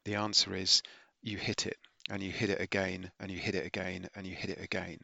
[0.04, 0.82] The answer is
[1.22, 1.78] you hit it
[2.12, 5.00] and you hit it again and you hit it again and you hit it again.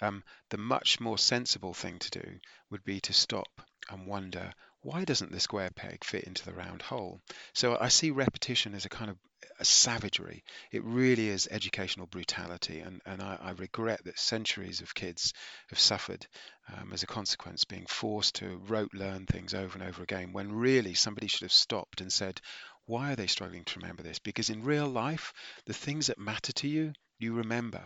[0.00, 2.38] Um, the much more sensible thing to do
[2.70, 3.48] would be to stop
[3.90, 7.20] and wonder why doesn't the square peg fit into the round hole?
[7.52, 9.16] So I see repetition as a kind of
[9.58, 10.44] a savagery.
[10.70, 15.32] It really is educational brutality, and, and I, I regret that centuries of kids
[15.68, 16.26] have suffered
[16.76, 20.52] um, as a consequence, being forced to rote learn things over and over again, when
[20.52, 22.40] really somebody should have stopped and said,
[22.92, 24.18] why are they struggling to remember this?
[24.18, 25.32] Because in real life,
[25.64, 27.80] the things that matter to you, you remember.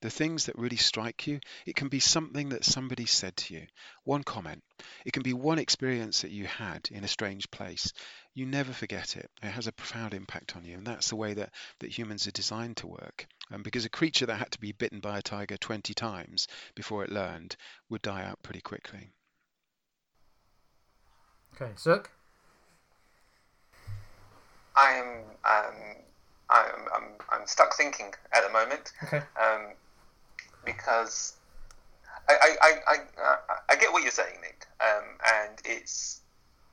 [0.00, 3.68] The things that really strike you, it can be something that somebody said to you,
[4.02, 4.64] one comment.
[5.06, 7.92] It can be one experience that you had in a strange place.
[8.34, 9.30] You never forget it.
[9.40, 12.32] It has a profound impact on you, and that's the way that, that humans are
[12.32, 13.28] designed to work.
[13.52, 17.04] Um, because a creature that had to be bitten by a tiger 20 times before
[17.04, 17.54] it learned
[17.88, 19.12] would die out pretty quickly.
[21.54, 22.06] Okay, Sukh?
[24.80, 25.06] I am
[25.44, 25.74] um,
[26.50, 28.92] I'm, I'm, I'm stuck thinking at the moment.
[29.04, 29.18] Okay.
[29.40, 29.74] Um,
[30.64, 31.34] because
[32.28, 33.36] I, I, I, I,
[33.70, 36.20] I, get what you're saying, Nick, um, and it's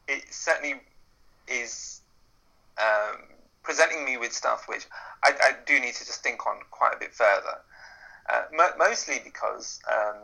[0.07, 0.81] it certainly
[1.47, 2.01] is
[2.77, 3.17] um,
[3.63, 4.85] presenting me with stuff which
[5.23, 7.61] I, I, do need to just think on quite a bit further.
[8.29, 10.17] Uh, mo- mostly because um,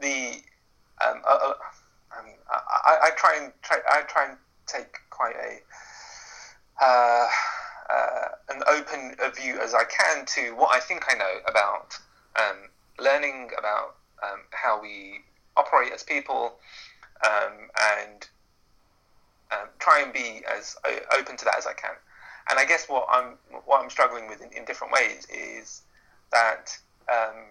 [0.00, 0.40] the
[1.06, 1.54] um, uh, uh,
[2.50, 5.60] I, I, try and try, I try and take quite a
[6.80, 7.26] uh,
[7.90, 11.98] uh, an open view as I can to what I think I know about
[12.38, 12.68] um,
[12.98, 15.20] learning about um, how we
[15.56, 16.54] operate as people
[17.24, 17.52] um,
[17.98, 18.28] and
[19.52, 20.76] um, try and be as
[21.18, 21.92] open to that as I can.
[22.50, 25.82] And I guess what I'm what I'm struggling with in, in different ways is
[26.32, 26.76] that
[27.10, 27.44] um,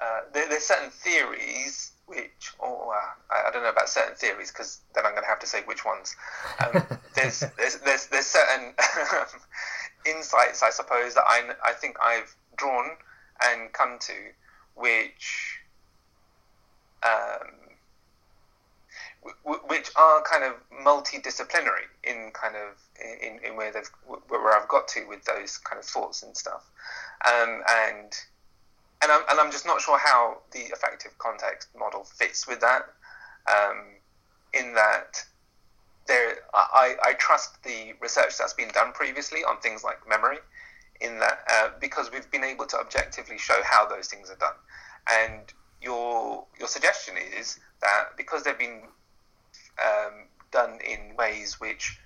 [0.00, 4.50] uh, there, there's certain theories which, or uh, I, I, don't know about certain theories
[4.50, 6.14] because then I'm going to have to say which ones.
[6.60, 6.82] Um,
[7.14, 8.74] there's, there's, there's, there's certain
[10.06, 12.90] insights, I suppose, that I, I think I've drawn
[13.42, 14.14] and come to,
[14.74, 15.60] which
[17.04, 17.64] um,
[19.44, 22.78] w- which are kind of multidisciplinary in kind of
[23.22, 23.90] in, in where they've
[24.28, 26.70] where I've got to with those kind of thoughts and stuff,
[27.26, 28.12] um, and
[29.02, 32.82] and I'm, and I'm just not sure how the affective context model fits with that.
[33.46, 33.84] Um,
[34.52, 35.22] in that,
[36.06, 40.38] there, I, I trust the research that's been done previously on things like memory,
[41.00, 44.54] in that uh, because we've been able to objectively show how those things are done.
[45.10, 48.82] And your your suggestion is that because they've been
[49.82, 51.98] um, done in ways which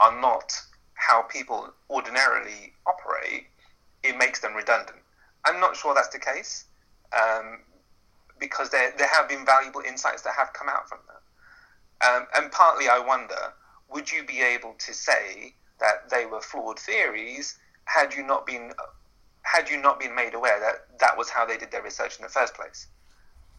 [0.00, 0.52] are not
[0.94, 3.46] how people ordinarily operate,
[4.02, 5.01] it makes them redundant.
[5.44, 6.64] I'm not sure that's the case
[7.12, 7.60] um,
[8.38, 12.08] because there, there have been valuable insights that have come out from that.
[12.08, 13.52] Um, and partly I wonder
[13.90, 18.72] would you be able to say that they were flawed theories had you not been
[19.42, 22.22] had you not been made aware that that was how they did their research in
[22.22, 22.86] the first place?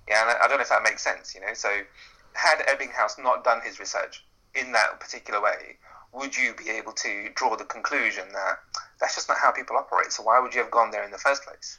[0.07, 1.35] Yeah, and I, I don't know if that makes sense.
[1.35, 1.69] You know, so
[2.33, 4.25] had Ebbinghaus not done his research
[4.55, 5.77] in that particular way,
[6.13, 8.59] would you be able to draw the conclusion that
[9.03, 10.11] that's just not how people operate?
[10.11, 11.77] So why would you have gone there in the first place?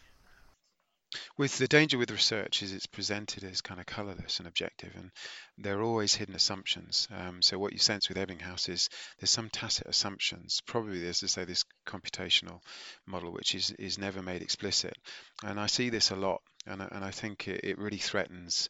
[1.37, 5.11] with the danger with research is it's presented as kind of colorless and objective, and
[5.59, 7.09] there are always hidden assumptions.
[7.15, 10.61] Um, so what you sense with Ebbinghaus is there's some tacit assumptions.
[10.67, 12.61] Probably there's to say this computational
[13.07, 14.95] model which is is never made explicit,
[15.43, 18.69] and I see this a lot, and and I think it, it really threatens.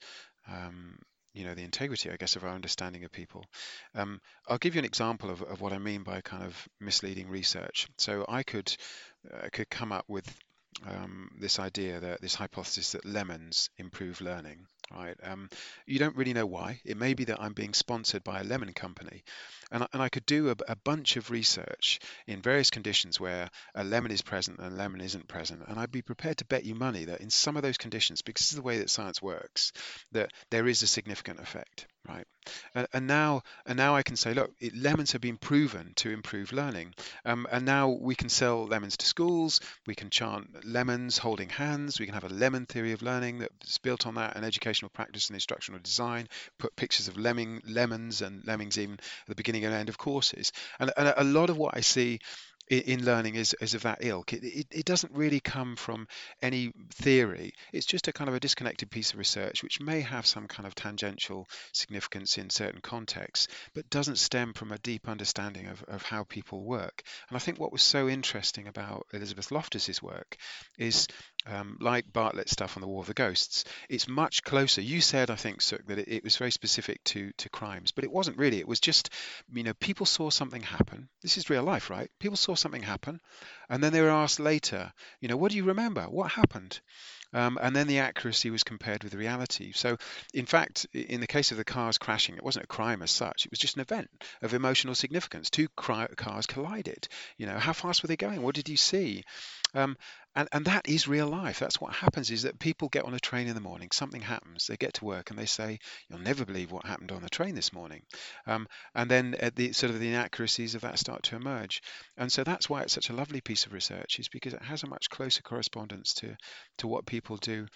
[0.48, 0.98] Um,
[1.34, 3.44] you know the integrity i guess of our understanding of people.
[3.94, 7.28] Um, i'll give you an example of, of what i mean by kind of misleading
[7.28, 7.88] research.
[7.98, 8.74] So i could
[9.32, 10.26] uh, could come up with
[10.86, 15.16] um, this idea that this hypothesis that lemons improve learning right?
[15.22, 15.48] Um,
[15.86, 16.80] you don't really know why.
[16.84, 19.24] It may be that i'm being sponsored by a lemon company.
[19.70, 23.48] And I, and I could do a, a bunch of research in various conditions where
[23.74, 25.62] a lemon is present and a lemon isn't present.
[25.66, 28.46] And i'd be prepared to bet you money that in some of those conditions because
[28.46, 29.72] this is the way that science works
[30.12, 32.26] that there is a significant effect right?
[32.74, 36.10] And, and, now, and now I can say, look, it, lemons have been proven to
[36.10, 36.94] improve learning,
[37.24, 39.60] um, and now we can sell lemons to schools.
[39.86, 41.98] We can chant lemons holding hands.
[41.98, 45.28] We can have a lemon theory of learning that's built on that, and educational practice
[45.28, 46.28] and instructional design.
[46.58, 50.52] Put pictures of lemming, lemons and lemmings even at the beginning and end of courses.
[50.78, 52.20] And, and a lot of what I see
[52.68, 54.32] in learning is, is of that ilk.
[54.32, 56.06] It, it, it, doesn't really come from
[56.40, 57.52] any theory.
[57.72, 60.66] It's just a kind of a disconnected piece of research which may have some kind
[60.66, 66.02] of tangential significance in certain contexts, but doesn't stem from a deep understanding of, of
[66.02, 67.02] how people work.
[67.28, 70.36] And I think what was so interesting about Elizabeth Loftus's work
[70.78, 71.06] is
[71.46, 74.80] um, like Bartlett's stuff on the War of the Ghosts, it's much closer.
[74.80, 78.04] You said, I think, Sukh, that it, it, was very specific to to crimes, but
[78.04, 78.58] it wasn't really.
[78.58, 79.10] It was just,
[79.52, 81.08] you know, people saw something happen.
[81.22, 82.10] This is real life, right?
[82.18, 83.20] People saw something happen,
[83.68, 86.04] and then they were asked later, you know, what do you remember?
[86.04, 86.80] What happened?
[87.34, 89.72] Um, and then the accuracy was compared with reality.
[89.72, 89.96] So,
[90.32, 93.44] in fact, in the case of the cars crashing, it wasn't a crime as such.
[93.44, 94.08] It was just an event
[94.40, 95.50] of emotional significance.
[95.50, 97.08] Two cars collided.
[97.36, 98.40] You know, how fast were they going?
[98.40, 99.24] What did you see?
[99.74, 99.96] Um,
[100.36, 101.58] and, and that is real life.
[101.58, 104.66] That's what happens is that people get on a train in the morning, something happens,
[104.66, 107.54] they get to work and they say, You'll never believe what happened on the train
[107.54, 108.02] this morning.
[108.46, 111.82] Um, and then uh, the sort of the inaccuracies of that start to emerge.
[112.16, 114.82] And so that's why it's such a lovely piece of research, is because it has
[114.82, 116.36] a much closer correspondence to,
[116.78, 117.66] to what people do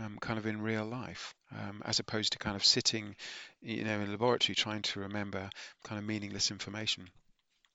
[0.00, 3.16] um, kind of in real life, um, as opposed to kind of sitting,
[3.62, 5.48] you know, in a laboratory trying to remember
[5.84, 7.08] kind of meaningless information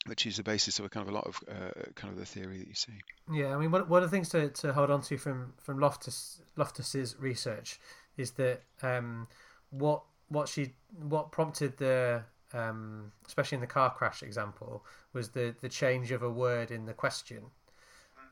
[0.05, 2.25] which is the basis of a kind of a lot of uh, kind of the
[2.25, 2.93] theory that you see.
[3.31, 5.79] Yeah, I mean, one, one of the things to, to hold on to from from
[5.79, 7.79] Loftus Loftus's research
[8.17, 9.27] is that um,
[9.69, 12.23] what what she what prompted the
[12.53, 16.85] um, especially in the car crash example was the the change of a word in
[16.85, 17.43] the question.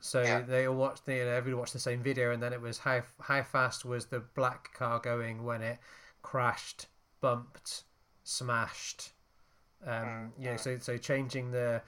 [0.02, 0.40] So yeah.
[0.40, 2.78] they all watched, they, you know, everybody watched the same video, and then it was
[2.78, 5.78] how how fast was the black car going when it
[6.22, 6.86] crashed,
[7.20, 7.84] bumped,
[8.24, 9.12] smashed,
[9.86, 11.82] um, mm, you know, so so changing the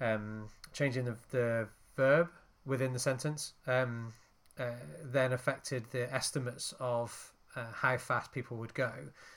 [0.00, 2.28] um, changing the, the verb
[2.64, 4.12] within the sentence um,
[4.58, 4.70] uh,
[5.04, 8.92] then affected the estimates of uh, how fast people would go.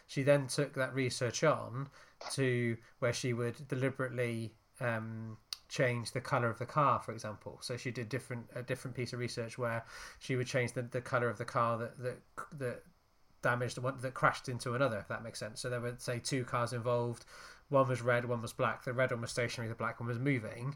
[0.07, 1.87] She then took that research on
[2.31, 5.37] to where she would deliberately um,
[5.69, 7.59] change the color of the car, for example.
[7.61, 9.85] So she did different a different piece of research where
[10.19, 12.17] she would change the, the color of the car that that
[12.57, 12.83] that
[13.41, 14.97] damaged one that crashed into another.
[14.97, 15.61] If that makes sense.
[15.61, 17.25] So there were say two cars involved
[17.69, 18.83] one was red, one was black.
[18.83, 20.75] The red one was stationary, the black one was moving.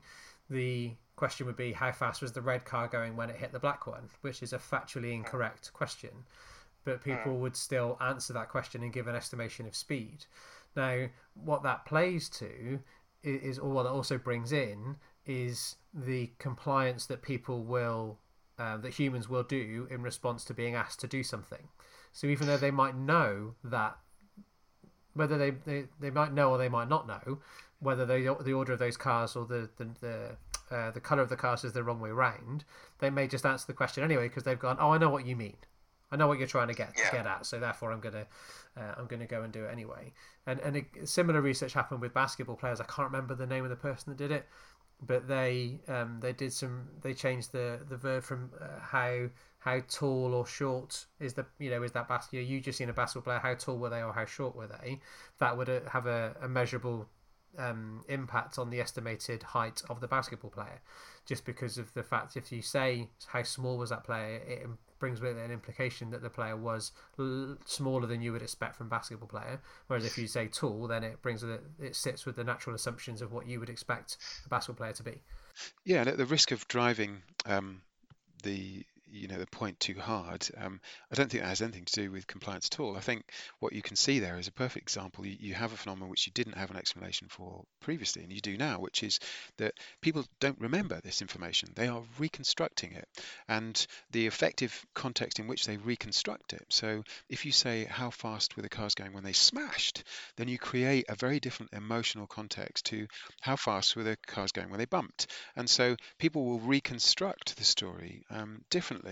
[0.50, 3.60] The question would be how fast was the red car going when it hit the
[3.60, 6.26] black one, which is a factually incorrect question.
[6.86, 10.26] But people would still answer that question and give an estimation of speed.
[10.76, 12.80] Now, what that plays to
[13.24, 18.20] is, or what it also brings in, is the compliance that people will,
[18.60, 21.70] uh, that humans will do in response to being asked to do something.
[22.12, 23.98] So even though they might know that
[25.14, 27.40] whether they, they, they might know or they might not know
[27.80, 31.30] whether they, the order of those cars or the the the, uh, the color of
[31.30, 32.64] the cars is the wrong way round.
[33.00, 35.36] They may just answer the question anyway because they've gone, oh, I know what you
[35.36, 35.58] mean.
[36.12, 37.12] I know what you're trying to get yeah.
[37.12, 38.28] get at, so therefore I'm gonna
[38.78, 40.14] uh, I'm gonna go and do it anyway.
[40.46, 42.80] And and a, similar research happened with basketball players.
[42.80, 44.48] I can't remember the name of the person that did it,
[45.02, 49.30] but they um, they did some they changed the the verb from uh, how
[49.64, 52.94] how tall or short is the you know is that basketball you just seen a
[52.94, 55.00] basketball player how tall were they or how short were they?
[55.40, 57.08] That would uh, have a, a measurable
[57.58, 60.82] um, impact on the estimated height of the basketball player.
[61.26, 64.68] Just because of the fact if you say how small was that player it
[65.00, 68.76] brings with it an implication that the player was l- smaller than you would expect
[68.76, 69.62] from basketball player.
[69.88, 73.22] Whereas if you say tall then it brings it it sits with the natural assumptions
[73.22, 75.22] of what you would expect a basketball player to be.
[75.86, 77.82] Yeah and at the risk of driving um,
[78.44, 78.84] the
[79.14, 80.48] you know the point too hard.
[80.58, 82.98] Um, I don't think that has anything to do with compliance at all.
[82.98, 83.24] I think
[83.60, 85.26] what you can see there is a perfect example.
[85.26, 88.42] You, you have a phenomenon which you didn't have an explanation for previously, and you
[88.42, 89.20] do now, which is
[89.58, 91.70] that people don't remember this information.
[91.76, 93.08] They are reconstructing it,
[93.48, 96.66] and the affective context in which they reconstruct it.
[96.70, 100.04] So if you say how fast were the cars going when they smashed,
[100.38, 103.08] then you create a very different emotional context to
[103.42, 105.28] how fast were the cars going when they bumped.
[105.56, 109.03] And so people will reconstruct the story um, differently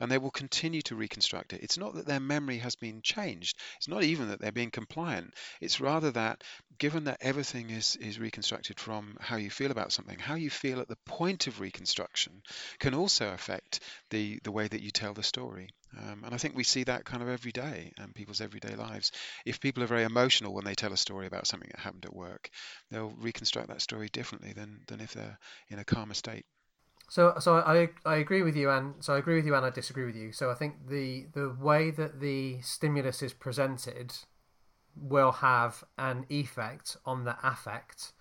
[0.00, 1.62] and they will continue to reconstruct it.
[1.62, 5.34] It's not that their memory has been changed, it's not even that they're being compliant.
[5.60, 6.44] It's rather that
[6.78, 10.80] given that everything is, is reconstructed from how you feel about something, how you feel
[10.80, 12.42] at the point of reconstruction
[12.78, 13.80] can also affect
[14.10, 15.70] the, the way that you tell the story.
[15.96, 19.10] Um, and I think we see that kind of every day in people's everyday lives.
[19.46, 22.14] If people are very emotional when they tell a story about something that happened at
[22.14, 22.50] work,
[22.90, 25.38] they'll reconstruct that story differently than, than if they're
[25.68, 26.44] in a calmer state.
[27.08, 29.70] So, so I I agree with you, and so I agree with you, and I
[29.70, 30.32] disagree with you.
[30.32, 34.14] So I think the the way that the stimulus is presented
[34.96, 38.12] will have an effect on the affect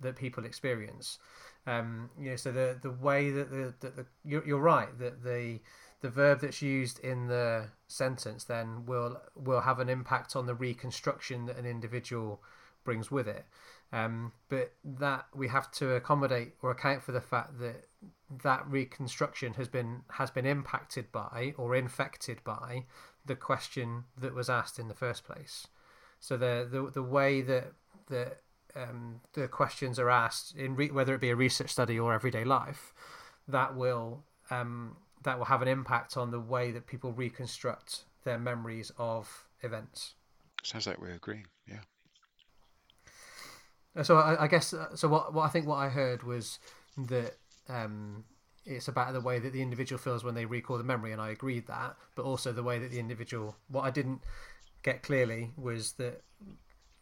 [0.00, 1.18] that people experience.
[1.66, 5.24] Um, you know, so the the way that the, that the you're, you're right that
[5.24, 5.60] the
[6.00, 10.54] the verb that's used in the sentence then will will have an impact on the
[10.54, 12.42] reconstruction that an individual
[12.84, 13.44] brings with it.
[13.92, 17.86] Um, but that we have to accommodate or account for the fact that
[18.42, 22.84] that reconstruction has been has been impacted by or infected by
[23.24, 25.66] the question that was asked in the first place.
[26.20, 27.72] So the the, the way that
[28.08, 28.40] that
[28.74, 32.44] um, the questions are asked in re- whether it be a research study or everyday
[32.44, 32.92] life,
[33.48, 38.38] that will um, that will have an impact on the way that people reconstruct their
[38.38, 40.14] memories of events.
[40.62, 41.46] Sounds like we're agreeing.
[41.68, 41.80] Yeah.
[44.02, 45.08] So I, I guess uh, so.
[45.08, 46.58] What what I think what I heard was
[46.96, 47.36] that
[47.68, 48.24] um,
[48.64, 51.30] it's about the way that the individual feels when they recall the memory, and I
[51.30, 51.96] agreed that.
[52.14, 53.56] But also the way that the individual.
[53.68, 54.22] What I didn't
[54.82, 56.22] get clearly was that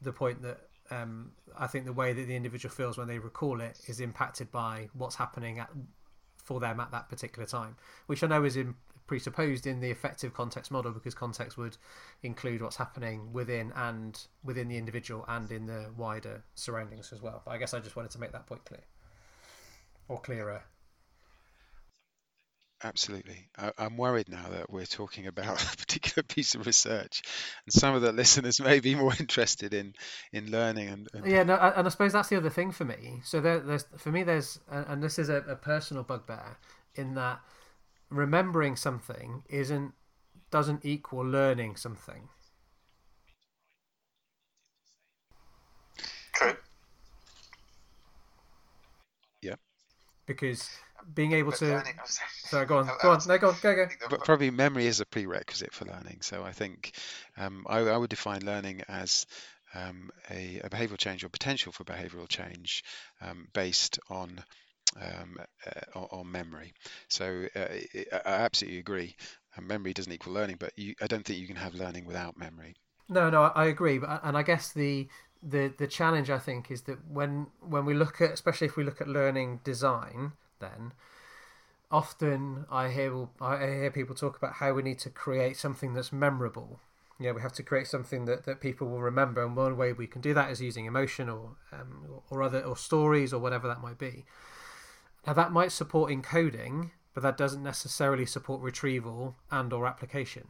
[0.01, 0.61] the point that
[0.91, 4.53] um, I think the way that the individual feels when they recall it is impacted
[4.53, 5.71] by what's happening at
[6.37, 8.75] for them at that particular time, which I know is in,
[9.07, 11.79] presupposed in the affective context model because context would
[12.23, 17.41] include what's happening within and within the individual and in the wider surroundings as well.
[17.47, 18.83] But I guess I just wanted to make that point clear
[20.09, 20.63] or clearer.
[22.83, 23.49] Absolutely.
[23.57, 27.23] I, am worried now that we're talking about a particular piece of research,
[27.65, 29.95] and some of the listeners may be more interested in
[30.33, 30.89] in learning.
[30.89, 31.27] And, and...
[31.27, 33.21] yeah, no, and I suppose that's the other thing for me.
[33.25, 36.59] So there, there's for me, there's and this is a, a personal bugbear
[36.95, 37.41] in that
[38.11, 39.93] remembering something isn't
[40.51, 42.29] doesn't equal learning something.
[46.35, 46.57] True.
[50.27, 50.69] Because
[51.13, 51.67] being able but to.
[51.67, 53.89] Learning, sorry, go on, go on, no, go on, go, go.
[54.11, 56.19] But probably memory is a prerequisite for learning.
[56.23, 56.97] So I think
[57.37, 59.27] um, I, I, would define learning as
[59.75, 62.85] um, a, a, behavioural change or potential for behavioural change
[63.21, 64.43] um, based on
[65.01, 66.73] um, uh, on memory.
[67.09, 67.67] So uh,
[68.25, 69.17] I absolutely agree.
[69.61, 72.77] memory doesn't equal learning, but you, I don't think you can have learning without memory.
[73.09, 73.99] No, no, I agree.
[73.99, 75.09] But and I guess the
[75.47, 78.85] the the challenge I think is that when when we look at, especially if we
[78.85, 80.93] look at learning design, then
[81.91, 86.13] often I hear I hear people talk about how we need to create something that's
[86.13, 86.81] memorable.
[87.21, 90.09] Yeah, we have to create something that, that people will remember, and one way we
[90.09, 93.83] can do that is using emotion or um, or other or stories or whatever that
[93.83, 94.25] might be.
[95.27, 100.49] Now that might support encoding, but that doesn't necessarily support retrieval and or application.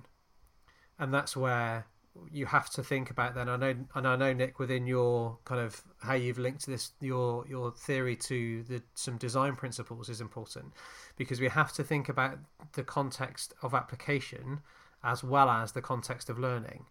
[0.98, 1.86] And that's where
[2.30, 3.48] you have to think about then.
[3.48, 7.44] I know, and I know Nick, within your kind of how you've linked this, your
[7.48, 10.72] your theory to the some design principles is important
[11.16, 12.38] because we have to think about
[12.74, 14.60] the context of application
[15.02, 16.86] as well as the context of learning.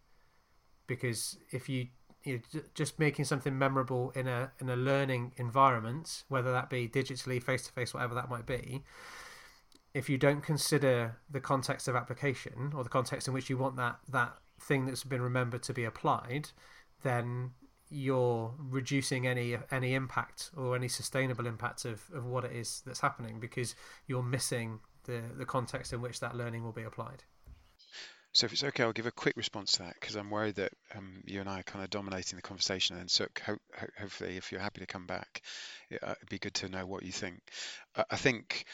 [0.87, 1.87] Because if you
[2.23, 2.41] you
[2.73, 7.65] just making something memorable in a in a learning environment, whether that be digitally, face
[7.67, 8.83] to face, whatever that might be,
[9.93, 13.75] if you don't consider the context of application or the context in which you want
[13.77, 14.33] that that
[14.63, 16.49] thing that's been remembered to be applied,
[17.03, 17.51] then
[17.89, 23.01] you're reducing any any impact or any sustainable impact of, of what it is that's
[23.01, 23.75] happening because
[24.07, 27.23] you're missing the the context in which that learning will be applied.
[28.33, 30.73] So if it's okay, I'll give a quick response to that because I'm worried that
[30.95, 32.97] um, you and I are kind of dominating the conversation.
[32.97, 35.43] And so ho- ho- hopefully, if you're happy to come back,
[35.91, 37.41] it, would uh, be good to know what you think.
[38.09, 38.65] I, think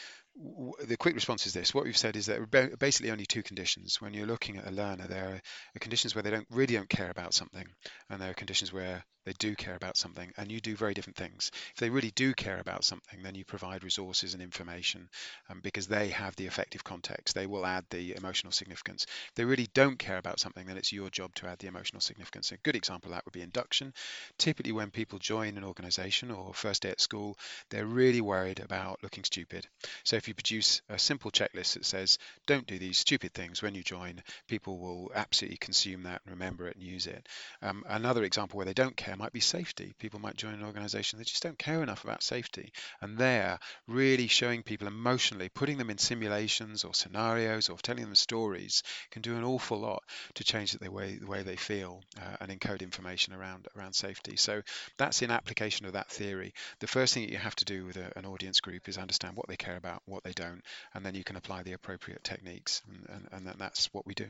[0.84, 4.00] the quick response is this: what we've said is that basically only two conditions.
[4.00, 5.40] When you're looking at a learner, there
[5.74, 7.66] are conditions where they don't really don't care about something,
[8.08, 11.16] and there are conditions where they do care about something, and you do very different
[11.16, 11.50] things.
[11.74, 15.08] If they really do care about something, then you provide resources and information
[15.48, 17.34] um, because they have the affective context.
[17.34, 19.06] They will add the emotional significance.
[19.28, 22.00] If they really don't care about something, then it's your job to add the emotional
[22.00, 22.52] significance.
[22.52, 23.92] A good example of that would be induction.
[24.38, 29.02] Typically, when people join an organization or first day at school, they're really worried about
[29.02, 29.66] looking stupid.
[30.04, 33.74] So if you produce a simple checklist that says, don't do these stupid things when
[33.74, 37.28] you join, people will absolutely consume that and remember it and use it.
[37.62, 39.94] Um, another example where they don't care might be safety.
[39.98, 42.72] People might join an organization that just don't care enough about safety.
[43.00, 48.14] And there, really showing people emotionally, putting them in simulations or scenarios or telling them
[48.14, 50.02] stories can do an awful lot
[50.34, 54.36] to change the way, the way they feel uh, and encode information around, around safety.
[54.36, 54.62] So
[54.96, 56.52] that's in application of that theory.
[56.80, 59.36] The first thing that you have to do with a, an audience group is understand
[59.36, 60.62] what they care about, what they don't,
[60.94, 62.82] and then you can apply the appropriate techniques.
[62.88, 64.26] And, and, and that's what we do.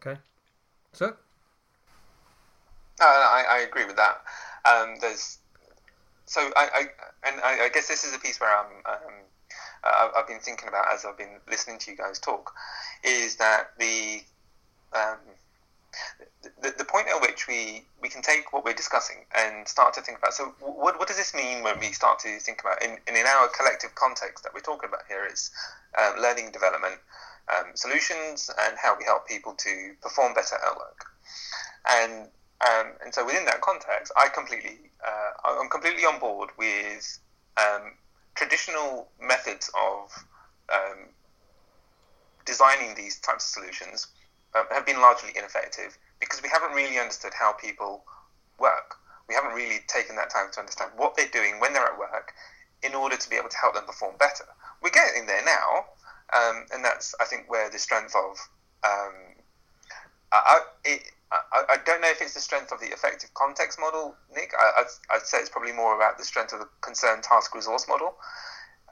[0.00, 0.20] Okay.
[0.92, 1.14] So
[3.00, 4.22] no, I, I agree with that.
[4.64, 5.38] Um, there's
[6.26, 9.14] so I, I and I, I, guess this is a piece where I'm um,
[9.84, 12.52] uh, I've been thinking about as I've been listening to you guys talk
[13.02, 14.22] is that the
[14.94, 15.18] um,
[16.62, 20.00] the, the point at which we, we can take what we're discussing and start to
[20.02, 22.98] think about so what, what does this mean when we start to think about in,
[23.08, 25.50] in our collective context that we're talking about here is
[25.98, 26.96] um, learning development
[27.56, 31.04] um, solutions and how we help people to perform better at work
[31.88, 32.28] and
[32.64, 37.18] um, and so within that context, I completely, uh, I'm completely on board with
[37.56, 37.92] um,
[38.34, 40.10] traditional methods of
[40.72, 41.08] um,
[42.44, 44.08] designing these types of solutions
[44.54, 48.04] uh, have been largely ineffective because we haven't really understood how people
[48.58, 48.96] work.
[49.28, 52.32] We haven't really taken that time to understand what they're doing when they're at work
[52.82, 54.44] in order to be able to help them perform better.
[54.82, 55.86] We're getting there now,
[56.36, 58.36] um, and that's I think where the strength of
[58.84, 59.34] um,
[60.32, 61.02] I, it,
[61.52, 64.52] I, I, don't know if it's the strength of the affective context model, Nick.
[64.58, 67.86] I, would I'd say it's probably more about the strength of the concerned task resource
[67.88, 68.14] model,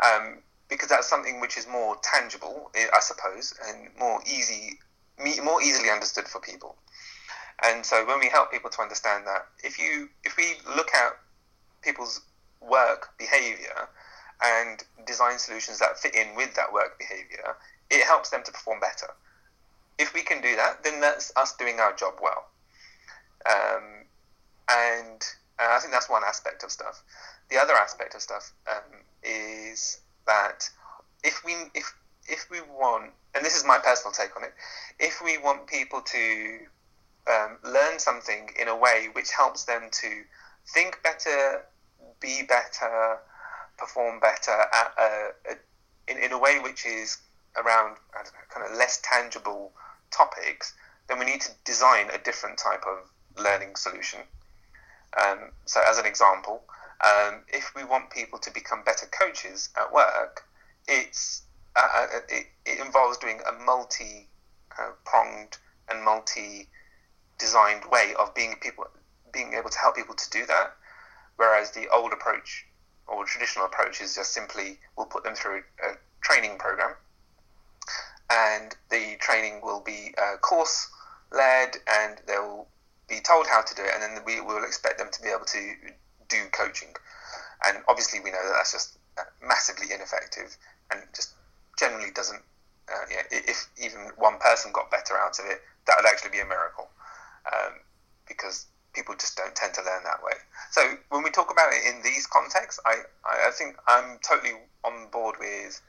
[0.03, 0.39] um,
[0.69, 4.79] because that's something which is more tangible, I suppose, and more easy,
[5.43, 6.77] more easily understood for people.
[7.65, 11.13] And so when we help people to understand that, if you if we look at
[11.83, 12.23] people's
[12.61, 13.89] work behavior
[14.43, 17.57] and design solutions that fit in with that work behavior,
[17.91, 19.13] it helps them to perform better
[19.99, 22.47] if we can do that, then that's us doing our job well.
[23.47, 24.05] Um,
[24.69, 25.23] and
[25.59, 27.03] I think that's one aspect of stuff.
[27.51, 30.69] The other aspect of stuff um, is that
[31.25, 31.95] if we if
[32.29, 34.55] if we want, and this is my personal take on it,
[34.99, 36.59] if we want people to
[37.31, 40.23] um, learn something in a way which helps them to
[40.73, 41.63] think better,
[42.21, 43.19] be better,
[43.77, 45.55] perform better at a, a,
[46.09, 47.19] in, in a way which is
[47.57, 49.73] around know, kind of less tangible
[50.13, 50.75] topics,
[51.09, 53.11] then we need to design a different type of
[53.43, 54.21] learning solution.
[55.21, 56.63] Um, so, as an example,
[57.05, 60.45] um, if we want people to become better coaches at work,
[60.89, 61.43] it's
[61.77, 64.29] uh, uh it, it, involves doing a multi
[64.79, 65.59] uh, pronged
[65.89, 66.69] and multi
[67.39, 68.87] designed way of being people
[69.33, 70.75] being able to help people to do that.
[71.37, 72.67] Whereas the old approach
[73.07, 76.95] or traditional approach is just simply we'll put them through a, a training program
[78.31, 80.89] and the training will be uh, course
[81.33, 82.67] led and they'll
[83.09, 85.45] be told how to do it and then we will expect them to be able
[85.45, 85.75] to
[86.29, 86.95] do coaching.
[87.67, 90.57] And obviously we know that that's just uh, massively ineffective
[90.91, 91.35] and just
[91.79, 92.43] generally doesn't
[92.89, 96.41] uh, yeah, if even one person got better out of it that would actually be
[96.41, 96.89] a miracle
[97.47, 97.73] um,
[98.27, 100.37] because people just don't tend to learn that way.
[100.71, 104.55] So when we talk about it in these contexts I, I think I'm totally
[104.85, 105.81] on board with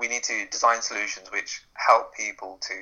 [0.00, 2.74] we need to design solutions which help people to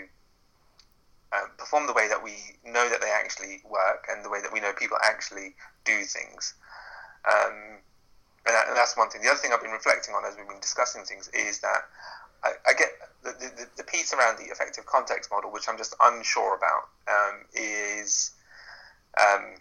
[1.33, 2.33] um, perform the way that we
[2.65, 6.55] know that they actually work and the way that we know people actually do things.
[7.27, 7.83] Um,
[8.47, 9.23] and, that, and, that's one thing.
[9.23, 11.89] The other thing I've been reflecting on as we've been discussing things is that
[12.45, 12.91] I, I get
[13.25, 17.45] the, the, the, piece around the affective context model, which I'm just unsure about, um,
[17.55, 18.31] is,
[19.21, 19.55] um,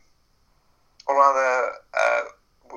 [1.07, 2.23] or rather, uh,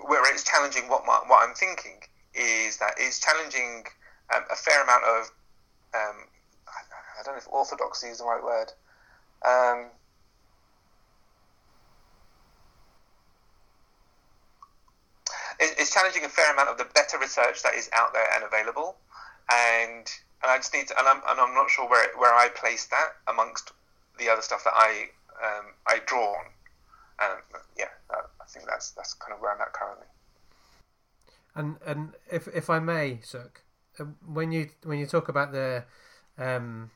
[0.07, 2.01] where it's challenging what, my, what I'm thinking
[2.35, 3.85] is that it's challenging
[4.35, 5.31] um, a fair amount of
[5.95, 6.25] um,
[7.19, 8.73] I don't know if orthodoxy is the right word.
[9.47, 9.91] Um,
[15.61, 18.97] it's challenging a fair amount of the better research that is out there and available,
[19.51, 20.07] and
[20.43, 22.87] and I just need to, and I'm and I'm not sure where where I place
[22.87, 23.73] that amongst
[24.19, 25.09] the other stuff that I
[25.43, 26.47] um, I draw on.
[27.21, 27.39] Um,
[27.77, 30.07] yeah, I think that's that's kind of where I'm at currently.
[31.55, 33.63] And and if if I may, Sukh,
[34.27, 35.85] when you when you talk about the
[36.37, 36.91] um,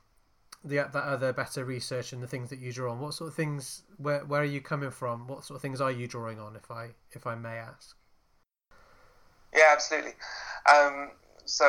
[0.64, 3.34] the that other better research and the things that you draw on, what sort of
[3.34, 5.26] things where where are you coming from?
[5.26, 7.96] What sort of things are you drawing on, if I if I may ask?
[9.54, 10.12] Yeah, absolutely.
[10.72, 11.10] Um,
[11.44, 11.66] so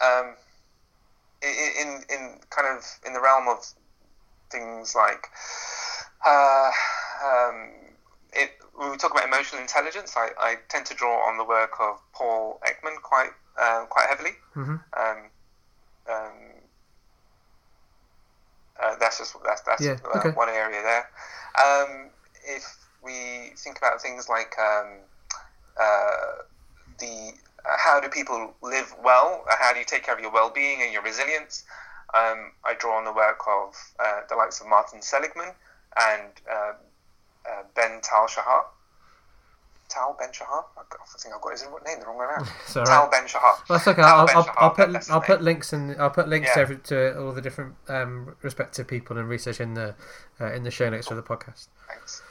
[0.00, 0.34] um,
[1.42, 3.64] in in kind of in the realm of
[4.50, 5.26] things like
[6.24, 6.70] uh,
[7.24, 7.72] um,
[8.32, 11.72] it, when we talk about emotional intelligence, I, I tend to draw on the work
[11.80, 14.32] of Paul Ekman quite uh, quite heavily.
[14.54, 14.76] Mm-hmm.
[14.98, 15.30] Um,
[16.08, 16.32] um,
[18.82, 20.30] uh, that's just that's that's Yeah, uh, okay.
[20.30, 21.08] one area there.
[21.58, 22.10] Um,
[22.44, 22.64] if
[23.02, 24.88] we think about things like um,
[25.80, 26.42] uh,
[26.98, 27.32] the
[27.64, 29.44] uh, how do people live well?
[29.50, 31.64] Uh, how do you take care of your well-being and your resilience?
[32.14, 35.52] Um, I draw on the work of uh, the likes of Martin Seligman
[35.98, 36.72] and uh,
[37.48, 38.66] uh, Ben Tal Shahar.
[39.88, 40.64] Tal Ben Shahar?
[40.76, 40.82] I
[41.18, 42.48] think I've got his name the wrong way around.
[42.66, 42.86] Sorry.
[42.86, 43.54] Tal Ben Shahar.
[43.68, 44.02] Well, that's okay.
[44.02, 46.54] I'll, I'll, I'll put I'll put links and I'll put links Yeah.
[46.54, 49.94] to, every, to all the different um, respective people and research in the
[50.40, 51.68] uh, in the show notes for the podcast.
[51.88, 52.22] Thanks.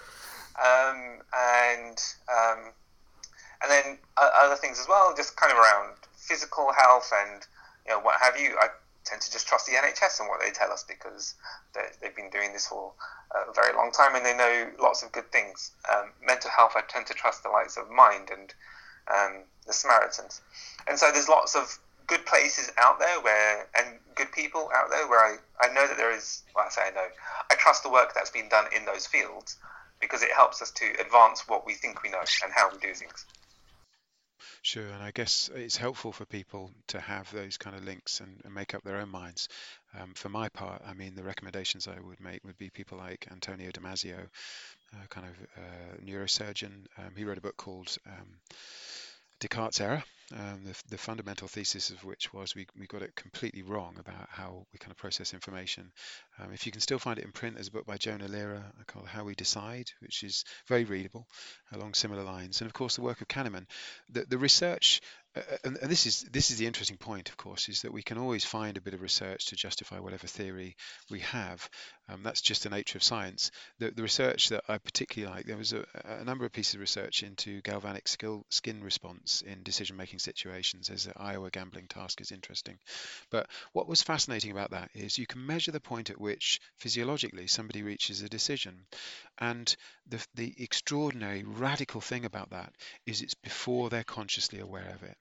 [0.58, 1.98] Um, and
[2.30, 2.72] um,
[3.64, 7.42] and then uh, other things as well, just kind of around physical health and
[7.86, 8.56] you know what have you.
[8.60, 8.68] I
[9.06, 11.36] tend to just trust the NHS and what they tell us because
[11.74, 12.92] they, they've been doing this for
[13.32, 15.72] a very long time and they know lots of good things.
[15.92, 18.54] Um, mental health, I tend to trust the likes of Mind and
[19.08, 20.42] um, the Samaritans.
[20.88, 25.08] And so there's lots of good places out there where and good people out there
[25.08, 27.08] where I, I know that there is well I say I know
[27.50, 29.58] I trust the work that's been done in those fields
[30.00, 32.94] because it helps us to advance what we think we know and how we do
[32.94, 33.26] things.
[34.66, 38.42] Sure, and I guess it's helpful for people to have those kind of links and,
[38.44, 39.48] and make up their own minds.
[39.98, 43.28] Um, for my part, I mean, the recommendations I would make would be people like
[43.32, 44.28] Antonio Damasio,
[44.94, 46.88] uh, kind of uh, neurosurgeon.
[46.98, 48.40] Um, he wrote a book called um,
[49.40, 53.62] Descartes' Error, um, the, the fundamental thesis of which was we, we got it completely
[53.62, 55.92] wrong about how we kind of process information.
[56.40, 58.64] Um, if you can still find it in print, there's a book by Jonah Lehrer
[58.88, 61.28] called How We Decide, which is very readable
[61.72, 62.62] along similar lines.
[62.62, 63.68] And of course, the work of Kahneman.
[64.10, 65.25] The, the research, uh,
[65.64, 68.18] and, and this is this is the interesting point, of course, is that we can
[68.18, 70.76] always find a bit of research to justify whatever theory
[71.10, 71.70] we have.
[72.08, 73.52] Um, that's just the nature of science.
[73.80, 76.82] The, the research that I particularly like, there was a, a number of pieces of
[76.82, 80.90] research into galvanic skill, skin response in decision-making situations.
[80.90, 82.78] As the Iowa gambling task is interesting.
[83.32, 87.48] But what was fascinating about that is you can measure the point at which physiologically
[87.48, 88.86] somebody reaches a decision.
[89.40, 89.76] And
[90.08, 92.74] the, the extraordinary, radical thing about that
[93.06, 95.18] is it's before they're consciously aware of it.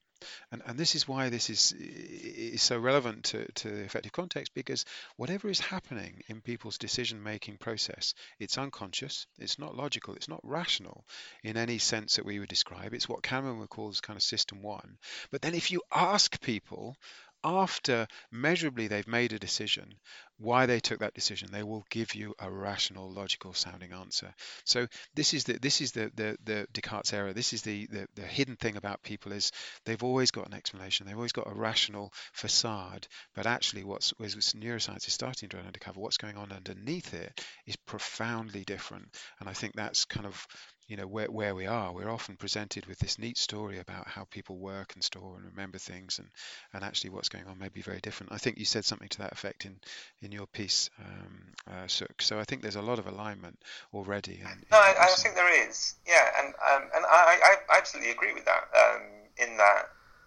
[0.53, 4.53] And, and this is why this is, is so relevant to, to the affective context
[4.55, 4.85] because
[5.17, 10.41] whatever is happening in people's decision making process, it's unconscious, it's not logical, it's not
[10.43, 11.05] rational
[11.43, 12.95] in any sense that we would describe.
[12.95, 14.99] It's what Kahneman would call kind of system one.
[15.31, 16.97] But then if you ask people,
[17.45, 19.95] after measurably they've made a decision,
[20.39, 24.35] why they took that decision, they will give you a rational, logical sounding answer.
[24.65, 27.33] So this is the this is the the, the Descartes error.
[27.33, 29.53] This is the, the the hidden thing about people is
[29.85, 31.07] they've always got an explanation.
[31.07, 36.01] They've always got a rational facade, but actually, what's as neuroscience is starting to uncover,
[36.01, 39.07] what's going on underneath it is profoundly different.
[39.39, 40.47] And I think that's kind of
[40.87, 44.25] you know where, where we are we're often presented with this neat story about how
[44.25, 46.29] people work and store and remember things and
[46.73, 49.19] and actually what's going on may be very different i think you said something to
[49.19, 49.77] that effect in
[50.21, 52.21] in your piece um uh, Sukh.
[52.21, 53.59] so i think there's a lot of alignment
[53.93, 55.95] already in No, I, I think there is.
[56.07, 58.65] Yeah, and um, and I, I absolutely agree with that.
[58.75, 59.03] Um,
[59.39, 59.83] in that,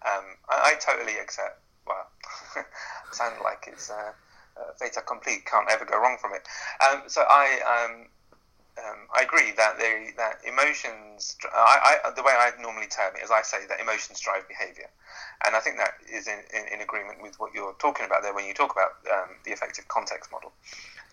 [0.06, 1.60] um, I, I totally accept.
[1.86, 2.06] Well,
[3.12, 4.12] sound like it's uh,
[4.56, 5.38] uh, accompli.
[5.44, 6.42] Can't ever go wrong from it.
[6.82, 7.60] Um, so I
[8.84, 11.36] um, I agree that they, that emotions.
[11.52, 14.88] I, I the way I normally term it is I say that emotions drive behaviour,
[15.46, 18.34] and I think that is in, in, in agreement with what you're talking about there
[18.34, 20.52] when you talk about um, the affective context model.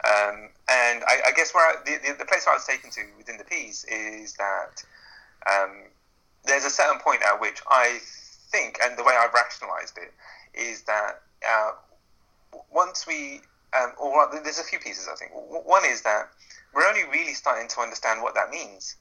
[0.03, 3.01] Um, and I, I guess where I, the, the, the place I was taken to
[3.18, 4.84] within the piece is that
[5.49, 5.86] um,
[6.45, 7.99] there's a certain point at which I
[8.51, 10.13] think, and the way I've rationalised it,
[10.53, 11.72] is that uh,
[12.72, 13.41] once we,
[13.74, 15.32] um, or there's a few pieces I think.
[15.34, 16.30] One is that
[16.76, 18.98] we're only really starting to understand what that means,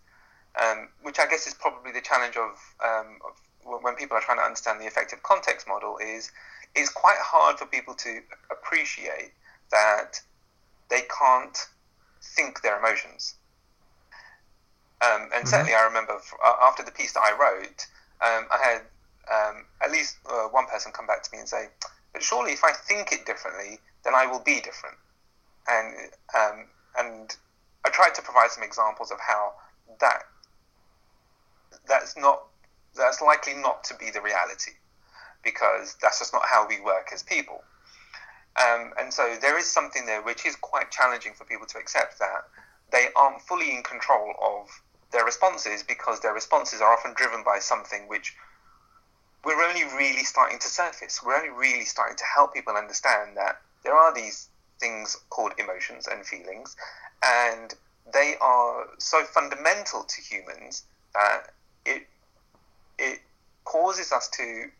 [0.63, 2.53] um, which I guess is probably the challenge of,
[2.83, 5.99] um, of when people are trying to understand the affective context model.
[5.99, 6.31] Is
[6.75, 8.21] it's quite hard for people to
[8.51, 9.33] appreciate
[9.71, 10.21] that
[10.89, 11.59] they can't
[12.23, 13.35] think their emotions.
[15.03, 16.19] Um, and certainly, I remember
[16.63, 17.87] after the piece that I wrote,
[18.23, 18.83] um, I had
[19.31, 21.69] um, at least uh, one person come back to me and say,
[22.13, 24.97] "But surely, if I think it differently, then I will be different."
[25.67, 25.97] And
[26.39, 26.67] um,
[26.97, 27.37] and
[27.85, 29.55] I tried to provide some examples of how
[30.01, 30.25] that
[31.87, 32.45] that's not
[32.97, 34.73] that's likely not to be the reality
[35.43, 37.63] because that's just not how we work as people.
[38.57, 42.19] Um, and so there is something there which is quite challenging for people to accept
[42.21, 42.45] that
[42.93, 44.69] they aren't fully in control of
[45.11, 48.35] their responses because their responses are often driven by something which
[49.45, 51.21] we're only really starting to surface.
[51.23, 54.49] We're only really starting to help people understand that there are these
[54.81, 56.77] things called emotions and feelings,
[57.23, 57.75] and
[58.13, 60.85] they are so fundamental to humans
[61.15, 61.53] that
[61.87, 62.07] it
[62.99, 63.21] it
[63.65, 64.71] causes us to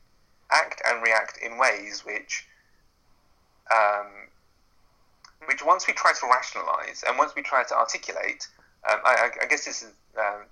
[0.51, 2.47] act and react in ways which
[3.73, 4.07] um,
[5.47, 8.47] which once we try to rationalize and once we try to articulate,
[8.91, 10.43] um, I, I, guess this is um,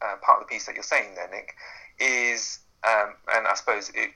[0.00, 1.54] uh, part of the piece that you're saying there, Nick,
[1.98, 4.10] is, um, and I suppose it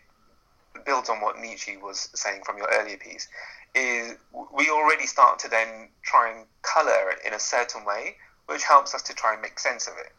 [0.84, 3.28] builds on what Nietzsche was saying from your earlier piece,
[3.74, 4.16] is
[4.54, 6.46] we already start to then try and
[6.77, 8.16] color in a certain way,
[8.47, 10.12] which helps us to try and make sense of it,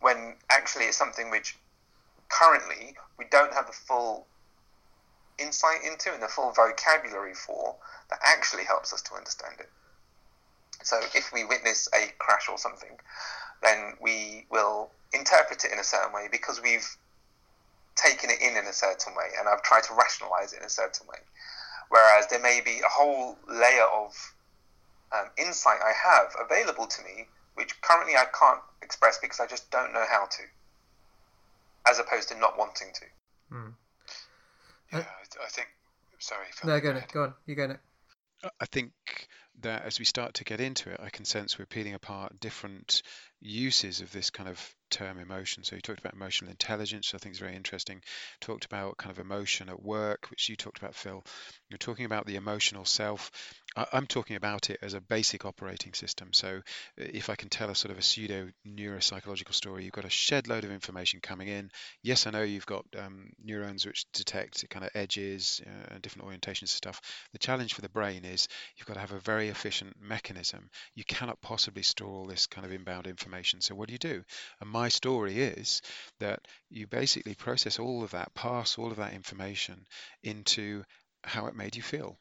[0.00, 1.56] when actually it's something which
[2.28, 4.26] currently we don't have the full
[5.38, 7.74] insight into and the full vocabulary for
[8.08, 9.68] that actually helps us to understand it.
[10.82, 12.96] So if we witness a crash or something,
[13.62, 16.88] then we will interpret it in a certain way because we've
[17.96, 20.70] taken it in in a certain way and I've tried to rationalize it in a
[20.70, 21.18] certain way.
[21.88, 24.14] Whereas there may be a whole layer of
[25.12, 29.70] um, insight I have available to me, which currently I can't express because I just
[29.70, 30.42] don't know how to,
[31.88, 33.54] as opposed to not wanting to.
[33.54, 33.74] Mm.
[34.92, 35.04] Yeah,
[35.42, 35.68] I think.
[36.18, 36.46] Sorry.
[36.64, 37.34] No, go, go, go on.
[37.46, 37.80] You go, Nick.
[38.60, 38.92] I think
[39.60, 43.02] that as we start to get into it, I can sense we're peeling apart different
[43.40, 45.64] uses of this kind of term emotion.
[45.64, 48.02] So you talked about emotional intelligence, I think is very interesting.
[48.40, 51.24] Talked about kind of emotion at work, which you talked about, Phil.
[51.68, 53.30] You're talking about the emotional self.
[53.92, 56.32] I'm talking about it as a basic operating system.
[56.32, 56.60] So uh,
[56.96, 60.48] if I can tell a sort of a pseudo neuropsychological story, you've got a shed
[60.48, 61.70] load of information coming in.
[62.02, 66.28] Yes, I know you've got um, neurons which detect kind of edges uh, and different
[66.28, 67.00] orientations and stuff.
[67.32, 70.68] The challenge for the brain is you've got to have a very efficient mechanism.
[70.96, 73.60] You cannot possibly store all this kind of inbound information.
[73.60, 74.24] So what do you do?
[74.60, 75.82] And my story is
[76.20, 79.86] that you basically process all of that, pass all of that information
[80.22, 80.82] into
[81.22, 82.18] how it made you feel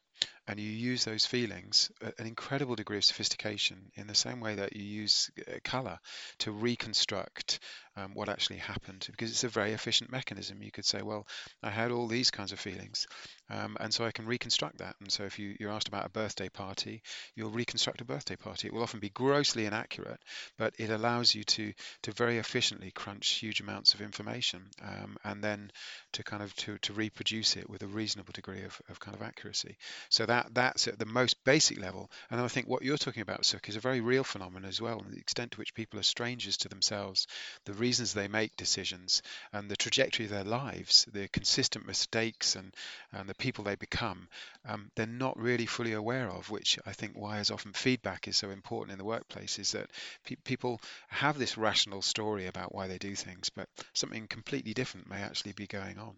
[0.49, 4.75] and you use those feelings an incredible degree of sophistication in the same way that
[4.75, 5.99] you use uh, color
[6.39, 7.59] to reconstruct
[7.95, 10.63] um, what actually happened because it's a very efficient mechanism.
[10.63, 11.27] You could say well
[11.61, 13.05] i had all these kinds of feelings
[13.51, 14.95] um, and so i can reconstruct that.
[14.99, 17.03] And so if you, you're asked about a birthday party
[17.35, 18.67] you'll reconstruct a birthday party.
[18.67, 20.19] It will often be grossly inaccurate
[20.57, 25.43] but it allows you to to very efficiently crunch huge amounts of information um, and
[25.43, 25.71] then
[26.13, 29.21] to kind of to, to reproduce it with a reasonable degree of, of kind of
[29.21, 29.77] accuracy.
[30.09, 32.09] So that that that's at the most basic level.
[32.31, 34.99] And I think what you're talking about, Sukh, is a very real phenomenon as well,
[34.99, 37.27] and the extent to which people are strangers to themselves,
[37.65, 39.21] the reasons they make decisions,
[39.51, 42.73] and the trajectory of their lives, the consistent mistakes and,
[43.11, 44.29] and the people they become,
[44.65, 48.37] um, they're not really fully aware of, which I think why is often feedback is
[48.37, 49.89] so important in the workplace, is that
[50.25, 50.79] pe- people
[51.09, 55.53] have this rational story about why they do things, but something completely different may actually
[55.53, 56.15] be going on.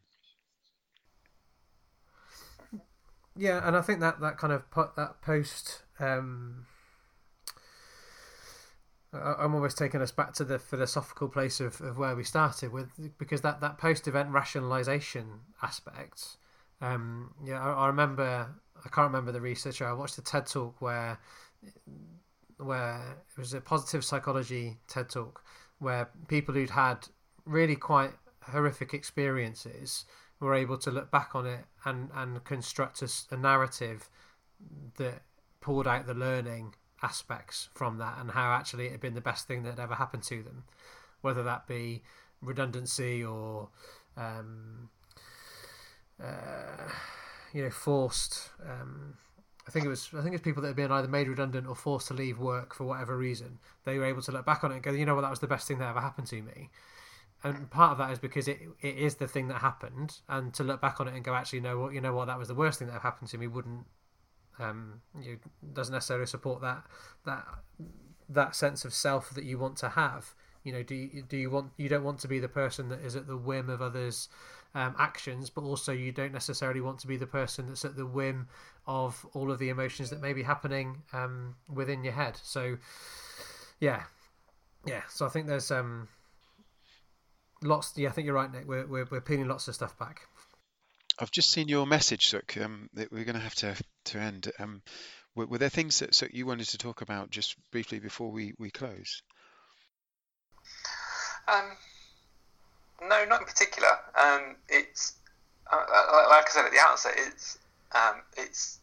[3.36, 5.84] Yeah, and I think that that kind of put that post.
[6.00, 6.66] Um,
[9.14, 12.90] I'm almost taking us back to the philosophical place of, of where we started with
[13.18, 16.38] because that, that post event rationalization aspect.
[16.80, 18.48] Um, yeah, I, I, remember.
[18.84, 19.86] I can't remember the researcher.
[19.86, 21.20] I watched a TED talk where
[22.58, 25.44] where it was a positive psychology TED talk
[25.80, 27.08] where people who'd had
[27.46, 28.12] really quite
[28.44, 30.06] horrific experiences
[30.42, 34.10] were able to look back on it and and construct a, a narrative
[34.98, 35.22] that
[35.62, 36.74] pulled out the learning
[37.04, 39.96] aspects from that and how actually it had been the best thing that had ever
[39.96, 40.64] happened to them,
[41.22, 42.04] whether that be
[42.42, 43.70] redundancy or
[44.18, 44.90] um,
[46.22, 46.90] uh,
[47.54, 48.50] you know forced.
[48.68, 49.14] Um,
[49.68, 51.76] I think it was I think it's people that had been either made redundant or
[51.76, 53.60] forced to leave work for whatever reason.
[53.86, 55.40] They were able to look back on it and go, you know what, that was
[55.40, 56.70] the best thing that ever happened to me
[57.44, 60.64] and part of that is because it it is the thing that happened, and to
[60.64, 62.56] look back on it and go, actually, know what you know what that was the
[62.56, 63.86] worst thing that happened to me wouldn't
[64.60, 65.40] um you
[65.74, 66.84] doesn't necessarily support that
[67.26, 67.46] that
[68.30, 70.34] that sense of self that you want to have.
[70.64, 73.02] You know, do you, do you want you don't want to be the person that
[73.02, 74.30] is at the whim of others'
[74.76, 78.06] um, actions, but also you don't necessarily want to be the person that's at the
[78.06, 78.48] whim
[78.88, 82.40] of all of the emotions that may be happening um, within your head.
[82.44, 82.78] So,
[83.80, 84.04] yeah,
[84.86, 85.02] yeah.
[85.10, 86.08] So I think there's um
[87.64, 87.98] lots.
[87.98, 88.68] Yeah, I think you're right, Nick.
[88.68, 90.22] We're we're, we're peeling lots of stuff back.
[91.20, 94.52] I've just seen your message, Sukh, um, that we're going to have to to end.
[94.60, 94.82] Um,
[95.36, 98.54] were, were, there things that Sukh, you wanted to talk about just briefly before we,
[98.58, 99.22] we close?
[101.48, 101.78] Um,
[103.02, 103.90] no, not in particular.
[104.20, 105.16] Um, it's
[105.72, 105.78] uh,
[106.30, 107.58] like I said at the outset, it's
[107.94, 108.80] um, it's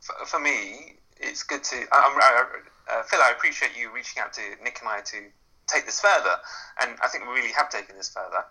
[0.00, 1.76] for, for me, it's good to.
[1.92, 2.44] I,
[2.88, 5.16] I, uh, Phil, I appreciate you reaching out to Nick and I to
[5.66, 6.36] take this further,
[6.80, 8.44] and I think we really have taken this further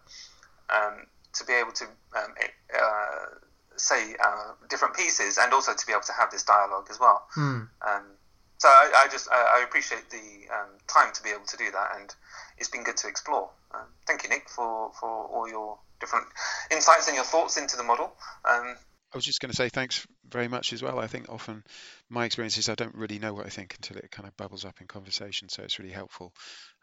[0.70, 1.86] um, to be able to
[2.16, 2.34] um,
[2.74, 3.26] uh,
[3.76, 7.28] say uh, different pieces, and also to be able to have this dialogue as well.
[7.34, 7.62] Hmm.
[7.88, 8.06] Um,
[8.58, 11.72] so I, I just I, I appreciate the um, time to be able to do
[11.72, 12.14] that, and
[12.58, 13.50] it's been good to explore.
[13.74, 16.28] Um, thank you, Nick, for, for all your different
[16.72, 18.14] insights and your thoughts into the model.
[19.14, 21.00] I was just going to say thanks very much as well.
[21.00, 21.64] I think often
[22.10, 24.64] my experience is I don't really know what I think until it kind of bubbles
[24.64, 25.50] up in conversation.
[25.50, 26.34] So it's really helpful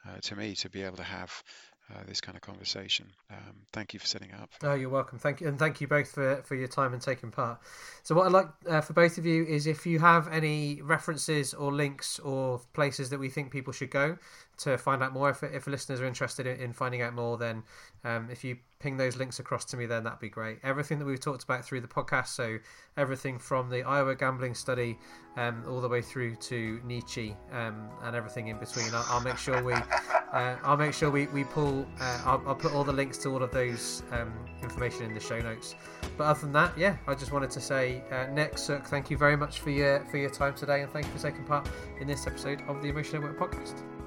[0.07, 1.43] uh, to me to be able to have
[1.91, 3.07] uh, this kind of conversation.
[3.31, 4.51] Um, thank you for setting up.
[4.63, 5.19] Oh, you're welcome.
[5.19, 7.61] Thank you, and thank you both for, for your time and taking part.
[8.03, 11.55] So, what I'd like uh, for both of you is if you have any references
[11.55, 14.19] or links or places that we think people should go
[14.59, 15.31] to find out more.
[15.31, 17.63] If, if listeners are interested in, in finding out more, then
[18.05, 20.59] um, if you ping those links across to me, then that'd be great.
[20.63, 22.59] Everything that we've talked about through the podcast, so
[22.97, 24.99] everything from the Iowa gambling study
[25.37, 28.87] um, all the way through to Nietzsche um, and everything in between.
[28.93, 31.87] I'll, I'll make sure we, uh, I'll make sure we we pull.
[32.01, 34.33] Uh, I'll, I'll, put all the links to all of those um,
[34.63, 35.75] information in the show notes.
[36.17, 39.17] But other than that, yeah, I just wanted to say, uh, Nick, Sukh, thank you
[39.17, 41.69] very much for your for your time today, and thank you for taking part
[42.01, 43.98] in this episode of the Emotion at Work podcast.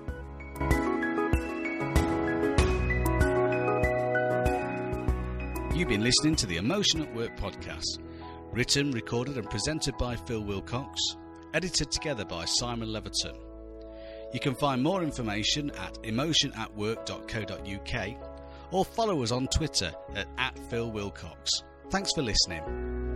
[5.82, 7.98] You've been listening to the Emotion at Work podcast,
[8.52, 11.02] written, recorded, and presented by Phil Wilcox,
[11.56, 13.36] edited together by Simon Leverton.
[14.32, 18.16] You can find more information at emotionatwork.co.uk
[18.70, 21.50] or follow us on Twitter at, at Phil Wilcox.
[21.90, 23.11] Thanks for listening.